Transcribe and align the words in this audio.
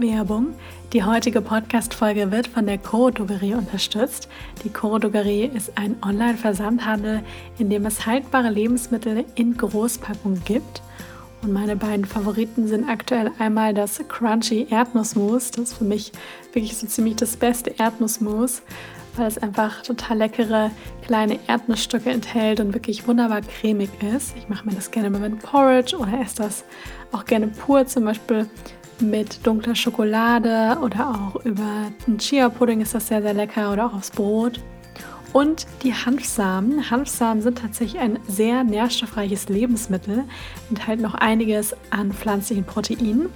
Werbung. 0.00 0.54
Die 0.92 1.04
heutige 1.04 1.42
Podcast-Folge 1.42 2.30
wird 2.32 2.46
von 2.48 2.66
der 2.66 2.78
Coro 2.78 3.10
Drogerie 3.10 3.54
unterstützt. 3.54 4.28
Die 4.64 4.70
Coro 4.70 4.98
Drogerie 4.98 5.50
ist 5.54 5.76
ein 5.76 5.96
Online-Versandhandel, 6.02 7.22
in 7.58 7.68
dem 7.68 7.84
es 7.84 8.06
haltbare 8.06 8.50
Lebensmittel 8.50 9.24
in 9.34 9.56
Großpackung 9.56 10.42
gibt. 10.44 10.82
Und 11.42 11.52
meine 11.52 11.76
beiden 11.76 12.04
Favoriten 12.04 12.66
sind 12.66 12.88
aktuell 12.88 13.30
einmal 13.38 13.74
das 13.74 14.00
Crunchy 14.08 14.66
Erdnussmus. 14.70 15.50
Das 15.50 15.70
ist 15.70 15.78
für 15.78 15.84
mich 15.84 16.12
wirklich 16.52 16.76
so 16.76 16.86
ziemlich 16.86 17.16
das 17.16 17.36
beste 17.36 17.78
Erdnussmus, 17.78 18.62
weil 19.16 19.26
es 19.26 19.38
einfach 19.38 19.82
total 19.82 20.18
leckere 20.18 20.70
kleine 21.06 21.38
Erdnussstücke 21.46 22.10
enthält 22.10 22.60
und 22.60 22.74
wirklich 22.74 23.06
wunderbar 23.06 23.42
cremig 23.42 23.90
ist. 24.14 24.34
Ich 24.36 24.48
mache 24.48 24.66
mir 24.66 24.74
das 24.74 24.90
gerne 24.90 25.10
mit 25.10 25.40
Porridge 25.40 25.96
oder 25.96 26.20
esse 26.20 26.36
das 26.36 26.64
auch 27.12 27.24
gerne 27.24 27.48
pur, 27.48 27.86
zum 27.86 28.04
Beispiel 28.04 28.46
mit 29.00 29.46
dunkler 29.46 29.74
Schokolade 29.74 30.78
oder 30.82 31.10
auch 31.10 31.44
über 31.44 31.90
einen 32.06 32.18
Chia-Pudding 32.18 32.80
ist 32.80 32.94
das 32.94 33.08
sehr, 33.08 33.22
sehr 33.22 33.34
lecker 33.34 33.72
oder 33.72 33.86
auch 33.86 33.94
aufs 33.94 34.10
Brot. 34.10 34.60
Und 35.32 35.66
die 35.82 35.94
Hanfsamen. 35.94 36.90
Hanfsamen 36.90 37.42
sind 37.42 37.58
tatsächlich 37.58 38.00
ein 38.00 38.18
sehr 38.26 38.64
nährstoffreiches 38.64 39.48
Lebensmittel, 39.48 40.24
enthalten 40.70 41.02
noch 41.02 41.14
einiges 41.14 41.74
an 41.90 42.12
pflanzlichen 42.12 42.64
Proteinen. 42.64 43.28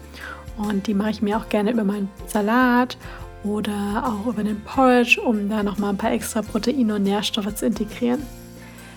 Und 0.56 0.86
die 0.86 0.94
mache 0.94 1.10
ich 1.10 1.22
mir 1.22 1.36
auch 1.36 1.48
gerne 1.48 1.70
über 1.70 1.84
meinen 1.84 2.08
Salat 2.26 2.96
oder 3.44 4.04
auch 4.06 4.26
über 4.26 4.42
den 4.42 4.60
Porridge, 4.62 5.20
um 5.20 5.48
da 5.48 5.62
nochmal 5.62 5.90
ein 5.90 5.96
paar 5.96 6.12
extra 6.12 6.42
Proteine 6.42 6.96
und 6.96 7.04
Nährstoffe 7.04 7.54
zu 7.54 7.66
integrieren. 7.66 8.22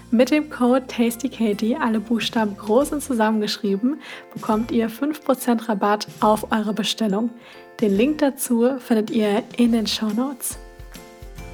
Mit 0.10 0.32
dem 0.32 0.50
Code 0.50 0.88
TastyKatie, 0.88 1.76
alle 1.76 2.00
Buchstaben 2.00 2.56
groß 2.56 2.94
und 2.94 3.02
zusammengeschrieben, 3.02 4.00
bekommt 4.34 4.72
ihr 4.72 4.90
5% 4.90 5.68
Rabatt 5.68 6.08
auf 6.22 6.50
eure 6.52 6.74
Bestellung. 6.74 7.30
Den 7.82 7.96
Link 7.96 8.20
dazu 8.20 8.80
findet 8.80 9.12
ihr 9.12 9.44
in 9.58 9.74
den 9.74 9.86
Show 9.86 10.08
Notes. 10.08 10.58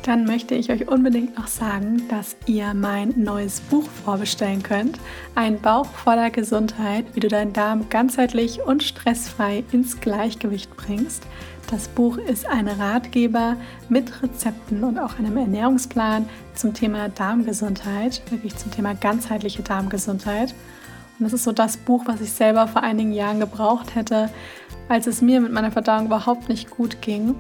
Dann 0.04 0.26
möchte 0.26 0.54
ich 0.54 0.70
euch 0.70 0.88
unbedingt 0.88 1.36
noch 1.36 1.48
sagen, 1.48 2.04
dass 2.10 2.36
ihr 2.46 2.74
mein 2.76 3.14
neues 3.16 3.60
Buch 3.62 3.90
vorbestellen 4.04 4.62
könnt. 4.62 5.00
Ein 5.34 5.60
Bauch 5.60 5.88
voller 5.88 6.30
Gesundheit, 6.30 7.06
wie 7.14 7.22
du 7.22 7.30
deinen 7.30 7.54
Darm 7.54 7.90
ganzheitlich 7.90 8.62
und 8.62 8.84
stressfrei 8.84 9.64
ins 9.72 10.00
Gleichgewicht 10.00 10.76
bringst. 10.76 11.24
Das 11.74 11.88
Buch 11.88 12.20
ist 12.20 12.46
ein 12.46 12.68
Ratgeber 12.68 13.58
mit 13.90 14.22
Rezepten 14.22 14.84
und 14.84 15.00
auch 15.00 15.18
einem 15.18 15.38
Ernährungsplan 15.38 16.30
zum 16.54 16.76
Thema 16.76 17.10
Darmgesundheit, 17.10 18.22
wirklich 18.30 18.56
zum 18.56 18.70
Thema 18.70 18.94
ganzheitliche 18.94 19.64
Darmgesundheit. 19.64 20.54
Und 21.18 21.26
das 21.26 21.34
ist 21.34 21.44
so 21.44 21.52
das 21.52 21.78
Buch, 21.78 22.04
was 22.06 22.22
ich 22.22 22.32
selber 22.32 22.68
vor 22.68 22.84
einigen 22.84 23.12
Jahren 23.12 23.40
gebraucht 23.40 23.96
hätte, 23.96 24.30
als 24.88 25.08
es 25.08 25.24
mir 25.24 25.42
mit 25.42 25.52
meiner 25.52 25.72
Verdauung 25.72 26.06
überhaupt 26.06 26.48
nicht 26.48 26.70
gut 26.70 27.02
ging. 27.02 27.34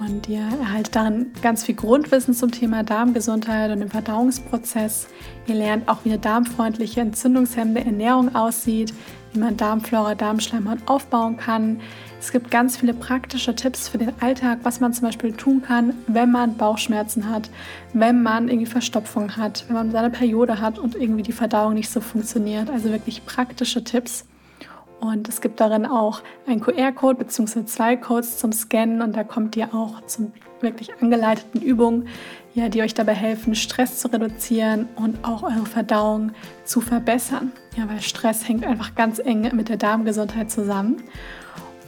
Und 0.00 0.30
ihr 0.30 0.48
erhaltet 0.62 0.96
darin 0.96 1.26
ganz 1.42 1.64
viel 1.64 1.74
Grundwissen 1.74 2.32
zum 2.32 2.50
Thema 2.50 2.84
Darmgesundheit 2.84 3.70
und 3.70 3.80
dem 3.80 3.90
Verdauungsprozess. 3.90 5.08
Ihr 5.46 5.56
lernt 5.56 5.90
auch, 5.90 6.04
wie 6.04 6.10
eine 6.10 6.18
darmfreundliche, 6.18 7.02
entzündungshemmende 7.02 7.84
Ernährung 7.84 8.34
aussieht, 8.34 8.94
wie 9.34 9.40
man 9.40 9.58
Darmflora, 9.58 10.14
Darmschleimhaut 10.14 10.78
aufbauen 10.86 11.36
kann. 11.36 11.80
Es 12.20 12.32
gibt 12.32 12.50
ganz 12.50 12.76
viele 12.76 12.94
praktische 12.94 13.54
Tipps 13.54 13.88
für 13.88 13.98
den 13.98 14.12
Alltag, 14.20 14.58
was 14.64 14.80
man 14.80 14.92
zum 14.92 15.06
Beispiel 15.06 15.32
tun 15.32 15.62
kann, 15.62 15.94
wenn 16.08 16.30
man 16.30 16.56
Bauchschmerzen 16.56 17.30
hat, 17.30 17.48
wenn 17.92 18.22
man 18.22 18.48
irgendwie 18.48 18.66
Verstopfung 18.66 19.36
hat, 19.36 19.64
wenn 19.68 19.74
man 19.74 19.90
seine 19.92 20.10
Periode 20.10 20.60
hat 20.60 20.78
und 20.78 20.96
irgendwie 20.96 21.22
die 21.22 21.32
Verdauung 21.32 21.74
nicht 21.74 21.90
so 21.90 22.00
funktioniert. 22.00 22.70
Also 22.70 22.90
wirklich 22.90 23.24
praktische 23.24 23.84
Tipps. 23.84 24.26
Und 25.00 25.28
es 25.28 25.40
gibt 25.40 25.60
darin 25.60 25.86
auch 25.86 26.22
einen 26.48 26.60
QR-Code 26.60 27.18
bzw. 27.24 27.64
zwei 27.66 27.96
Codes 27.96 28.38
zum 28.38 28.52
Scannen 28.52 29.00
und 29.00 29.14
da 29.14 29.22
kommt 29.22 29.54
ihr 29.56 29.72
auch 29.72 30.04
zum 30.06 30.32
wirklich 30.60 30.90
angeleiteten 31.00 31.62
Übungen, 31.62 32.08
ja, 32.52 32.68
die 32.68 32.82
euch 32.82 32.94
dabei 32.94 33.14
helfen, 33.14 33.54
Stress 33.54 34.00
zu 34.00 34.08
reduzieren 34.12 34.88
und 34.96 35.24
auch 35.24 35.44
eure 35.44 35.66
Verdauung 35.66 36.32
zu 36.64 36.80
verbessern. 36.80 37.52
Ja, 37.76 37.88
weil 37.88 38.00
Stress 38.00 38.48
hängt 38.48 38.66
einfach 38.66 38.96
ganz 38.96 39.20
eng 39.20 39.54
mit 39.54 39.68
der 39.68 39.76
Darmgesundheit 39.76 40.50
zusammen. 40.50 40.96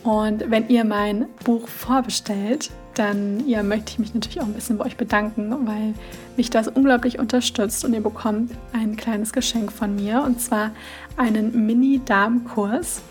Und 0.03 0.51
wenn 0.51 0.69
ihr 0.69 0.85
mein 0.85 1.27
Buch 1.45 1.69
vorbestellt, 1.69 2.71
dann 2.95 3.47
ja, 3.47 3.63
möchte 3.63 3.93
ich 3.93 3.99
mich 3.99 4.15
natürlich 4.15 4.41
auch 4.41 4.47
ein 4.47 4.55
bisschen 4.55 4.79
bei 4.79 4.87
euch 4.87 4.97
bedanken, 4.97 5.67
weil 5.67 5.95
mich 6.37 6.51
das 6.51 6.69
unglaublich 6.69 7.19
unterstützt 7.19 7.85
und 7.85 7.93
ihr 7.93 8.03
bekommt 8.03 8.53
ein 8.73 8.97
kleines 8.97 9.33
Geschenk 9.33 9.71
von 9.73 9.95
mir 9.95 10.23
und 10.23 10.41
zwar 10.41 10.71
einen 11.17 11.67
Mini-Darm-Kurs. 11.67 13.03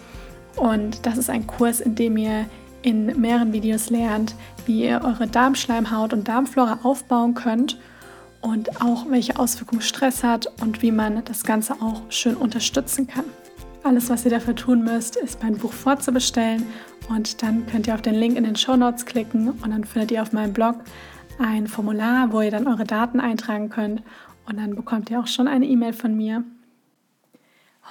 Und 0.56 1.06
das 1.06 1.18
ist 1.18 1.30
ein 1.30 1.48
Kurs, 1.48 1.80
in 1.80 1.96
dem 1.96 2.18
ihr 2.18 2.46
in 2.82 3.20
mehreren 3.20 3.54
Videos 3.54 3.90
lernt, 3.90 4.36
wie 4.66 4.84
ihr 4.84 5.02
eure 5.04 5.28
Darmschleimhaut 5.28 6.14
und 6.14 6.28
Darmflora 6.28 6.80
aufbauen 6.84 7.34
könnt 7.34 7.78
und 8.42 8.82
auch 8.82 9.06
welche 9.10 9.38
Auswirkungen 9.38 9.82
Stress 9.82 10.24
hat 10.24 10.48
und 10.62 10.82
wie 10.82 10.92
man 10.92 11.24
das 11.26 11.44
Ganze 11.44 11.74
auch 11.82 12.02
schön 12.10 12.36
unterstützen 12.36 13.08
kann. 13.08 13.26
Alles, 13.84 14.10
was 14.10 14.26
ihr 14.26 14.32
dafür 14.32 14.56
tun 14.56 14.84
müsst, 14.84 15.16
ist 15.16 15.42
mein 15.42 15.58
Buch 15.58 15.72
vorzubestellen 15.72 16.66
und 17.08 17.42
dann 17.42 17.66
könnt 17.66 17.88
ihr 17.88 17.96
auf 17.96 18.02
den 18.02 18.16
Link 18.16 18.36
in 18.38 18.44
den 18.44 18.58
Show 18.58 18.76
Notes 18.76 19.06
klicken 19.06 19.50
und 19.50 19.72
dann 19.72 19.86
findet 19.86 20.12
ihr 20.12 20.22
auf 20.22 20.34
meinem 20.34 20.52
Blog 20.52 20.76
ein 21.40 21.68
Formular, 21.68 22.34
wo 22.34 22.42
ihr 22.42 22.52
dann 22.52 22.68
eure 22.68 22.84
Daten 22.84 23.22
eintragen 23.22 23.70
könnt 23.70 24.04
und 24.48 24.60
dann 24.60 24.76
bekommt 24.76 25.10
ihr 25.10 25.20
auch 25.20 25.28
schon 25.28 25.48
eine 25.48 25.66
E-Mail 25.66 25.94
von 25.94 26.16
mir. 26.16 26.44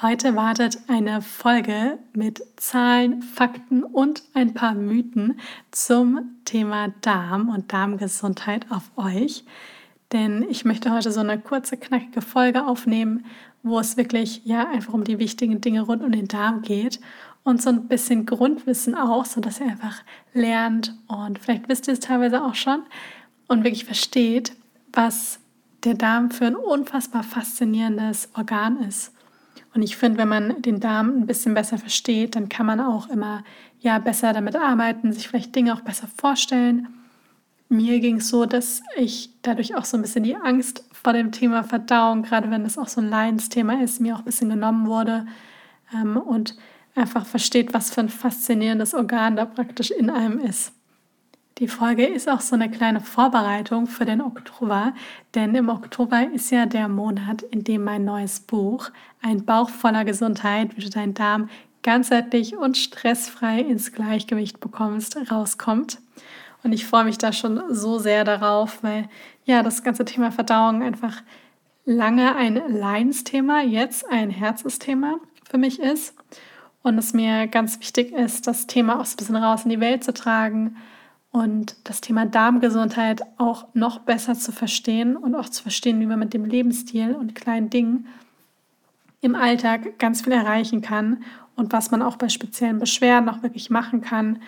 Heute 0.03 0.37
wartet 0.37 0.78
eine 0.88 1.22
Folge 1.22 1.99
mit 2.12 2.43
Zahlen, 2.56 3.22
Fakten 3.22 3.82
und 3.82 4.22
ein 4.34 4.55
paar 4.55 4.75
Mythen 4.75 5.41
zum 5.70 6.37
Thema 6.44 6.88
Darm 7.00 7.49
und 7.49 7.72
Darmgesundheit 7.72 8.70
auf 8.70 8.91
euch. 8.97 9.44
Denn 10.12 10.47
ich 10.49 10.65
möchte 10.65 10.93
heute 10.93 11.10
so 11.10 11.20
eine 11.20 11.38
kurze, 11.38 11.76
knackige 11.76 12.22
Folge 12.22 12.66
aufnehmen, 12.66 13.25
wo 13.69 13.79
es 13.79 13.97
wirklich 13.97 14.43
ja 14.45 14.69
einfach 14.69 14.95
um 14.95 15.05
die 15.05 15.19
wichtigen 15.19 15.61
Dinge 15.61 15.83
rund 15.83 16.03
um 16.03 16.12
den 16.12 16.29
Darm 16.29 16.62
geht 16.62 17.01
und 17.45 17.62
so 17.62 17.71
ein 17.71 17.89
bisschen 17.89 18.27
Grundwissen 18.27 18.95
auch, 18.95 19.25
sodass 19.25 19.61
ihr 19.61 19.67
einfach 19.67 20.03
lernt 20.34 20.95
und 21.06 21.39
vielleicht 21.39 21.69
wisst 21.69 21.89
ihr 21.89 21.95
es 21.95 22.01
teilweise 22.01 22.45
auch 22.45 22.55
schon 22.55 22.83
und 23.47 23.65
wirklich 23.65 23.84
versteht, 23.84 24.53
was 24.93 25.41
der 25.84 25.95
Darm 25.95 26.31
für 26.31 26.47
ein 26.47 26.56
unfassbar 26.56 27.23
faszinierendes 27.23 28.31
Organ 28.34 28.83
ist. 28.83 29.12
Und 29.75 29.83
ich 29.83 29.97
finde, 29.97 30.19
wenn 30.19 30.29
man 30.29 30.62
den 30.62 30.81
Darm 30.81 31.19
ein 31.19 31.27
bisschen 31.27 31.55
besser 31.55 31.79
versteht, 31.79 32.37
dann 32.37 32.49
kann 32.49 32.67
man 32.67 32.81
auch 32.81 33.09
immer 33.09 33.45
ja 33.81 33.99
besser 33.99 34.33
damit 34.33 34.56
arbeiten, 34.56 35.12
sich 35.12 35.29
vielleicht 35.29 35.55
Dinge 35.55 35.75
auch 35.75 35.83
besser 35.83 36.09
vorstellen. 36.17 36.89
Mir 37.69 38.01
ging 38.01 38.17
es 38.17 38.29
so, 38.29 38.47
dass 38.47 38.83
ich 38.97 39.31
dadurch 39.43 39.77
auch 39.77 39.84
so 39.84 39.99
ein 39.99 40.03
bisschen 40.03 40.25
die 40.25 40.37
Angst 40.37 40.84
vor 40.93 41.12
dem 41.12 41.33
Thema 41.33 41.65
Verdauung, 41.65 42.23
gerade 42.23 42.51
wenn 42.51 42.65
das 42.65 42.79
auch 42.79 42.89
so 42.89 43.01
ein 43.01 43.11
Leidensthema 43.11 43.83
ist, 43.83 44.01
mir 44.01 44.15
auch 44.15 44.21
ein 44.21 44.25
bisschen 44.25 44.49
genommen 44.49 44.87
wurde 44.87 45.27
ähm, 45.95 46.17
und 46.17 46.56
einfach 46.95 47.27
versteht, 47.27 47.75
was 47.75 47.91
für 47.91 48.01
ein 48.01 48.09
faszinierendes 48.09 48.95
Organ 48.95 49.37
da 49.37 49.45
praktisch 49.45 49.91
in 49.91 50.09
einem 50.09 50.39
ist. 50.39 50.73
Die 51.59 51.69
Folge 51.69 52.06
ist 52.06 52.29
auch 52.29 52.41
so 52.41 52.55
eine 52.55 52.71
kleine 52.71 53.01
Vorbereitung 53.01 53.89
für 53.89 54.05
den 54.05 54.23
Oktober, 54.23 54.95
denn 55.35 55.55
im 55.55 55.69
Oktober 55.69 56.31
ist 56.33 56.50
ja 56.50 56.67
der 56.67 56.89
Monat, 56.89 57.43
in 57.43 57.64
dem 57.64 57.82
mein 57.82 58.05
neues 58.05 58.41
Buch 58.41 58.91
Ein 59.21 59.44
Bauch 59.44 59.69
voller 59.69 60.05
Gesundheit, 60.05 60.76
wie 60.76 60.82
du 60.82 60.88
deinen 60.88 61.14
Darm 61.14 61.49
ganzheitlich 61.82 62.56
und 62.56 62.76
stressfrei 62.76 63.61
ins 63.61 63.93
Gleichgewicht 63.93 64.61
bekommst, 64.61 65.19
rauskommt. 65.31 65.99
Und 66.62 66.72
ich 66.72 66.87
freue 66.87 67.05
mich 67.05 67.19
da 67.19 67.32
schon 67.32 67.62
so 67.70 67.99
sehr 67.99 68.25
darauf, 68.25 68.82
weil 68.82 69.08
ja 69.44 69.62
das 69.62 69.82
ganze 69.82 70.05
Thema 70.05 70.32
Verdauung 70.32 70.82
einfach 70.82 71.22
lange 71.84 72.37
ein 72.37 72.60
Leidensthema, 72.69 73.62
jetzt 73.62 74.08
ein 74.10 74.31
Herzensthema 74.31 75.16
für 75.49 75.58
mich 75.58 75.81
ist. 75.81 76.14
Und 76.82 76.99
es 76.99 77.14
mir 77.14 77.46
ganz 77.46 77.78
wichtig 77.81 78.12
ist, 78.12 78.46
das 78.46 78.66
Thema 78.66 79.00
auch 79.00 79.05
so 79.05 79.14
ein 79.14 79.16
bisschen 79.16 79.37
raus 79.37 79.64
in 79.64 79.70
die 79.70 79.81
Welt 79.81 80.05
zu 80.05 80.12
tragen 80.12 80.76
und 81.31 81.76
das 81.84 82.00
Thema 82.00 82.26
Darmgesundheit 82.26 83.22
auch 83.37 83.66
noch 83.75 84.00
besser 84.00 84.34
zu 84.34 84.52
verstehen 84.52 85.16
und 85.16 85.34
auch 85.34 85.49
zu 85.49 85.62
verstehen, 85.62 86.00
wie 86.00 86.06
man 86.06 86.19
mit 86.19 86.34
dem 86.34 86.44
Lebensstil 86.44 87.14
und 87.14 87.34
kleinen 87.34 87.70
Dingen 87.70 88.06
im 89.20 89.34
Alltag 89.34 89.99
ganz 89.99 90.22
viel 90.22 90.32
erreichen 90.32 90.81
kann 90.81 91.25
und 91.56 91.72
was 91.72 91.90
man 91.90 92.02
auch 92.02 92.16
bei 92.16 92.28
speziellen 92.28 92.78
Beschwerden 92.78 93.28
auch 93.28 93.43
wirklich 93.43 93.70
machen 93.70 94.00
kann 94.00 94.40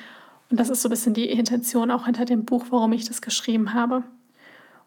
und 0.50 0.58
das 0.58 0.69
ist 0.69 0.82
so 0.82 0.88
ein 0.88 0.91
bisschen 0.91 1.14
die 1.14 1.29
Intention 1.29 1.91
auch 1.91 2.06
hinter 2.06 2.25
dem 2.25 2.44
Buch, 2.44 2.67
warum 2.70 2.93
ich 2.93 3.06
das 3.06 3.23
geschrieben 3.23 3.73
habe. 3.73 4.02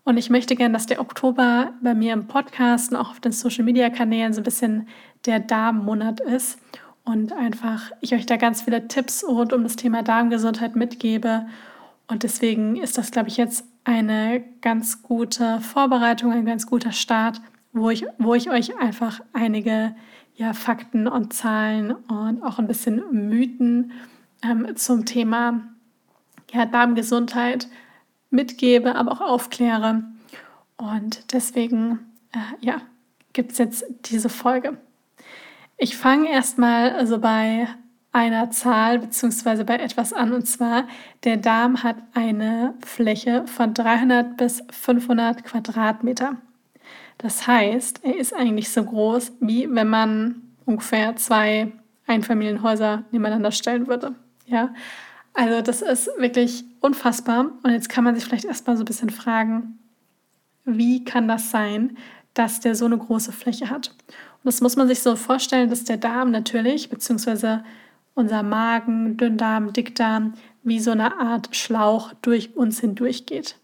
Und 0.03 0.17
ich 0.17 0.29
möchte 0.29 0.55
gerne, 0.55 0.73
dass 0.73 0.85
der 0.85 0.99
Oktober 0.99 1.71
bei 1.81 1.95
mir 1.95 2.11
im 2.11 2.27
Podcast 2.27 2.91
und 2.91 2.97
auch 2.97 3.11
auf 3.11 3.21
den 3.21 3.31
Social-Media-Kanälen 3.31 4.33
so 4.33 4.41
ein 4.41 4.43
bisschen 4.43 4.87
der 5.25 5.39
Darmmonat 5.39 6.19
ist 6.19 6.59
und 7.05 7.31
einfach 7.31 7.91
ich 8.01 8.13
euch 8.13 8.25
da 8.25 8.35
ganz 8.35 8.63
viele 8.63 8.89
Tipps 8.89 9.23
rund 9.25 9.53
um 9.53 9.63
das 9.63 9.77
Thema 9.77 10.03
Darmgesundheit 10.03 10.75
mitgebe. 10.75 11.45
Und 12.07 12.23
deswegen 12.23 12.75
ist 12.75 12.97
das, 12.97 13.11
glaube 13.11 13.29
ich, 13.29 13.37
jetzt 13.37 13.65
eine 13.85 14.43
ganz 14.59 15.03
gute 15.03 15.61
Vorbereitung, 15.61 16.33
ein 16.33 16.45
ganz 16.45 16.67
guter 16.67 16.91
Start, 16.91 17.41
wo 17.71 17.89
ich, 17.89 18.05
wo 18.17 18.33
ich 18.35 18.49
euch 18.49 18.77
einfach 18.77 19.21
einige 19.31 19.95
ja, 20.35 20.53
Fakten 20.53 21.07
und 21.07 21.31
Zahlen 21.33 21.91
und 21.91 22.43
auch 22.43 22.59
ein 22.59 22.67
bisschen 22.67 23.01
Mythen 23.11 23.91
ähm, 24.43 24.75
zum 24.75 25.05
Thema 25.05 25.61
ja, 26.51 26.65
Darmgesundheit 26.65 27.67
mitgebe, 28.29 28.95
aber 28.95 29.11
auch 29.11 29.21
aufkläre. 29.21 30.03
Und 30.77 31.33
deswegen 31.33 31.99
äh, 32.33 32.65
ja, 32.65 32.81
gibt 33.33 33.53
es 33.53 33.57
jetzt 33.57 33.85
diese 34.05 34.29
Folge. 34.29 34.77
Ich 35.77 35.97
fange 35.97 36.31
erstmal 36.31 36.91
also 36.91 37.19
bei 37.19 37.67
einer 38.11 38.51
Zahl 38.51 38.99
bzw. 38.99 39.63
bei 39.63 39.77
etwas 39.77 40.13
an. 40.13 40.31
Und 40.31 40.45
zwar, 40.45 40.87
der 41.23 41.37
Darm 41.37 41.83
hat 41.83 41.97
eine 42.13 42.75
Fläche 42.85 43.45
von 43.47 43.73
300 43.73 44.37
bis 44.37 44.63
500 44.71 45.43
Quadratmeter. 45.43 46.37
Das 47.17 47.47
heißt, 47.47 48.01
er 48.03 48.15
ist 48.15 48.33
eigentlich 48.33 48.69
so 48.69 48.83
groß, 48.83 49.33
wie 49.39 49.67
wenn 49.69 49.87
man 49.87 50.41
ungefähr 50.65 51.15
zwei 51.15 51.71
Einfamilienhäuser 52.05 53.03
nebeneinander 53.11 53.51
stellen 53.51 53.87
würde. 53.87 54.15
Ja, 54.45 54.73
also 55.33 55.61
das 55.61 55.81
ist 55.81 56.09
wirklich 56.17 56.63
unfassbar. 56.79 57.51
Und 57.63 57.71
jetzt 57.71 57.89
kann 57.89 58.03
man 58.03 58.15
sich 58.15 58.25
vielleicht 58.25 58.45
erstmal 58.45 58.77
so 58.77 58.83
ein 58.83 58.85
bisschen 58.85 59.09
fragen, 59.09 59.79
wie 60.65 61.03
kann 61.03 61.27
das 61.27 61.51
sein, 61.51 61.97
dass 62.33 62.59
der 62.59 62.75
so 62.75 62.85
eine 62.85 62.97
große 62.97 63.31
Fläche 63.31 63.69
hat? 63.69 63.89
Und 64.07 64.45
das 64.45 64.61
muss 64.61 64.75
man 64.75 64.87
sich 64.87 65.01
so 65.01 65.15
vorstellen, 65.15 65.69
dass 65.69 65.83
der 65.83 65.97
Darm 65.97 66.31
natürlich, 66.31 66.89
beziehungsweise 66.89 67.63
unser 68.15 68.43
Magen, 68.43 69.17
Dünndarm, 69.17 69.73
Dickdarm, 69.73 70.33
wie 70.63 70.79
so 70.79 70.91
eine 70.91 71.19
Art 71.19 71.55
Schlauch 71.55 72.13
durch 72.21 72.55
uns 72.55 72.79
hindurch 72.79 73.25
geht. 73.25 73.57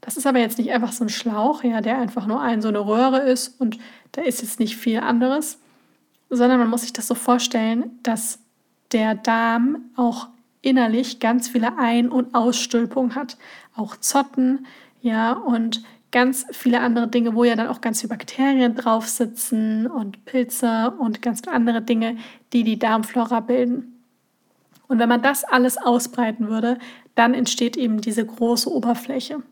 Das 0.00 0.18
ist 0.18 0.26
aber 0.26 0.38
jetzt 0.38 0.58
nicht 0.58 0.70
einfach 0.70 0.92
so 0.92 1.04
ein 1.04 1.08
Schlauch, 1.08 1.64
ja, 1.64 1.80
der 1.80 1.98
einfach 1.98 2.26
nur 2.26 2.40
ein 2.40 2.60
so 2.60 2.68
eine 2.68 2.80
Röhre 2.80 3.20
ist 3.20 3.58
und 3.58 3.78
da 4.12 4.20
ist 4.20 4.42
jetzt 4.42 4.60
nicht 4.60 4.76
viel 4.76 5.00
anderes, 5.00 5.58
sondern 6.28 6.58
man 6.58 6.68
muss 6.68 6.82
sich 6.82 6.92
das 6.92 7.06
so 7.06 7.14
vorstellen, 7.14 7.98
dass 8.02 8.38
der 8.94 9.14
Darm 9.14 9.90
auch 9.96 10.28
innerlich 10.62 11.20
ganz 11.20 11.48
viele 11.48 11.76
Ein- 11.76 12.08
und 12.08 12.34
Ausstülpungen 12.34 13.14
hat, 13.14 13.36
auch 13.76 13.96
Zotten, 13.96 14.66
ja, 15.02 15.32
und 15.32 15.82
ganz 16.10 16.46
viele 16.52 16.80
andere 16.80 17.08
Dinge, 17.08 17.34
wo 17.34 17.44
ja 17.44 17.56
dann 17.56 17.66
auch 17.66 17.80
ganz 17.80 18.00
viele 18.00 18.10
Bakterien 18.10 18.74
drauf 18.76 19.08
sitzen 19.08 19.86
und 19.86 20.24
Pilze 20.24 20.94
und 20.98 21.20
ganz 21.20 21.42
andere 21.46 21.82
Dinge, 21.82 22.16
die 22.52 22.62
die 22.62 22.78
Darmflora 22.78 23.40
bilden. 23.40 24.00
Und 24.86 25.00
wenn 25.00 25.08
man 25.08 25.22
das 25.22 25.44
alles 25.44 25.76
ausbreiten 25.76 26.48
würde, 26.48 26.78
dann 27.16 27.34
entsteht 27.34 27.76
eben 27.76 28.00
diese 28.00 28.24
große 28.24 28.72
Oberfläche. 28.72 29.42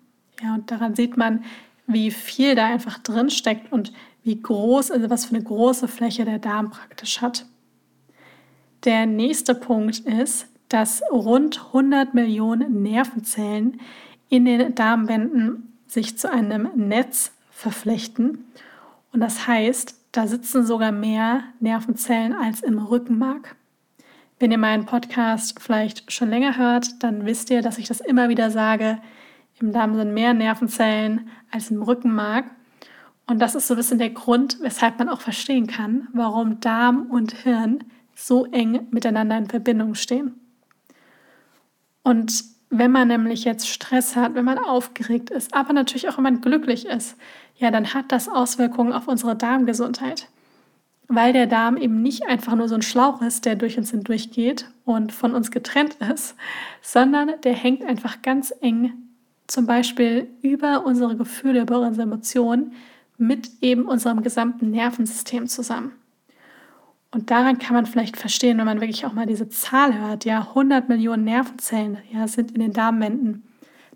Ja, 0.43 0.55
und 0.55 0.71
daran 0.71 0.95
sieht 0.95 1.17
man, 1.17 1.45
wie 1.87 2.11
viel 2.11 2.55
da 2.55 2.67
einfach 2.67 2.99
drin 2.99 3.29
steckt 3.29 3.73
und 3.73 3.93
wie 4.23 4.41
groß, 4.41 4.93
also 4.93 5.11
was 5.11 5.25
für 5.25 5.35
eine 5.35 5.45
große 5.45 5.89
Fläche 5.89 6.25
der 6.25 6.39
Darm 6.39 6.71
praktisch 6.71 7.21
hat. 7.21 7.45
Der 8.85 9.07
nächste 9.07 9.55
Punkt 9.55 10.01
ist, 10.01 10.49
dass 10.69 11.03
rund 11.13 11.67
100 11.67 12.15
Millionen 12.15 12.83
Nervenzellen 12.83 13.81
in 14.29 14.45
den 14.45 14.75
Darmwänden 14.75 15.79
sich 15.87 16.19
zu 16.19 16.33
einem 16.33 16.69
Netz 16.75 17.31
verflechten. 17.51 18.45
Und 19.13 19.21
das 19.21 19.47
heißt, 19.47 19.95
da 20.11 20.27
sitzen 20.27 20.67
sogar 20.67 20.91
mehr 20.91 21.45
Nervenzellen 21.61 22.33
als 22.33 22.61
im 22.61 22.79
Rückenmark. 22.79 23.55
Wenn 24.41 24.51
ihr 24.51 24.59
meinen 24.59 24.85
Podcast 24.85 25.61
vielleicht 25.61 26.11
schon 26.11 26.31
länger 26.31 26.57
hört, 26.57 27.05
dann 27.05 27.25
wisst 27.25 27.51
ihr, 27.51 27.63
dass 27.63 27.79
ich 27.79 27.87
das 27.87 28.01
immer 28.01 28.29
wieder 28.31 28.51
sage. 28.51 28.99
Im 29.61 29.73
Darm 29.73 29.95
sind 29.95 30.13
mehr 30.13 30.35
Nervenzellen 30.35 31.29
als 31.53 31.71
im 31.71 31.83
Rückenmark. 31.83 32.47
Und 33.29 33.39
das 33.39 33.55
ist 33.55 33.69
so 33.69 33.75
ein 33.75 33.77
bisschen 33.77 33.99
der 33.99 34.11
Grund, 34.11 34.59
weshalb 34.61 34.99
man 34.99 35.09
auch 35.09 35.21
verstehen 35.21 35.69
kann, 35.69 36.09
warum 36.13 36.59
Darm 36.59 37.07
und 37.11 37.33
Hirn 37.33 37.85
so 38.15 38.47
eng 38.47 38.87
miteinander 38.91 39.39
in 39.39 39.49
Verbindung 39.49 39.95
stehen. 39.95 40.35
Und 42.03 42.45
wenn 42.71 42.91
man 42.91 43.09
nämlich 43.09 43.45
jetzt 43.45 43.69
Stress 43.69 44.17
hat, 44.17 44.35
wenn 44.35 44.45
man 44.45 44.59
aufgeregt 44.59 45.31
ist, 45.31 45.55
aber 45.55 45.73
natürlich 45.73 46.09
auch 46.09 46.17
wenn 46.17 46.25
man 46.25 46.41
glücklich 46.41 46.87
ist, 46.87 47.17
ja, 47.57 47.71
dann 47.71 47.95
hat 47.95 48.11
das 48.11 48.29
Auswirkungen 48.29 48.93
auf 48.93 49.09
unsere 49.09 49.37
Darmgesundheit 49.37 50.29
weil 51.15 51.33
der 51.33 51.47
Darm 51.47 51.77
eben 51.77 52.01
nicht 52.01 52.27
einfach 52.27 52.55
nur 52.55 52.69
so 52.69 52.75
ein 52.75 52.83
Schlauch 52.83 53.21
ist, 53.21 53.45
der 53.45 53.57
durch 53.57 53.77
uns 53.77 53.91
hindurch 53.91 54.31
und 54.85 55.13
von 55.13 55.35
uns 55.35 55.51
getrennt 55.51 55.99
ist, 56.13 56.37
sondern 56.81 57.33
der 57.43 57.55
hängt 57.55 57.85
einfach 57.85 58.23
ganz 58.23 58.53
eng 58.61 58.93
zum 59.47 59.67
Beispiel 59.67 60.29
über 60.41 60.87
unsere 60.87 61.17
Gefühle, 61.17 61.63
über 61.63 61.81
unsere 61.81 62.05
Emotionen 62.05 62.73
mit 63.19 63.51
eben 63.61 63.85
unserem 63.85 64.23
gesamten 64.23 64.71
Nervensystem 64.71 65.49
zusammen. 65.49 65.93
Und 67.13 67.31
daran 67.31 67.59
kann 67.59 67.75
man 67.75 67.87
vielleicht 67.87 68.17
verstehen, 68.17 68.59
wenn 68.59 68.65
man 68.65 68.81
wirklich 68.81 69.07
auch 69.07 69.13
mal 69.13 69.27
diese 69.27 69.49
Zahl 69.49 69.99
hört, 69.99 70.25
ja, 70.25 70.41
100 70.41 70.89
Millionen 70.89 71.25
Nervenzellen 71.25 71.99
ja, 72.11 72.27
sind 72.27 72.53
in 72.53 72.61
den 72.61 72.73
Darmwänden, 72.73 73.45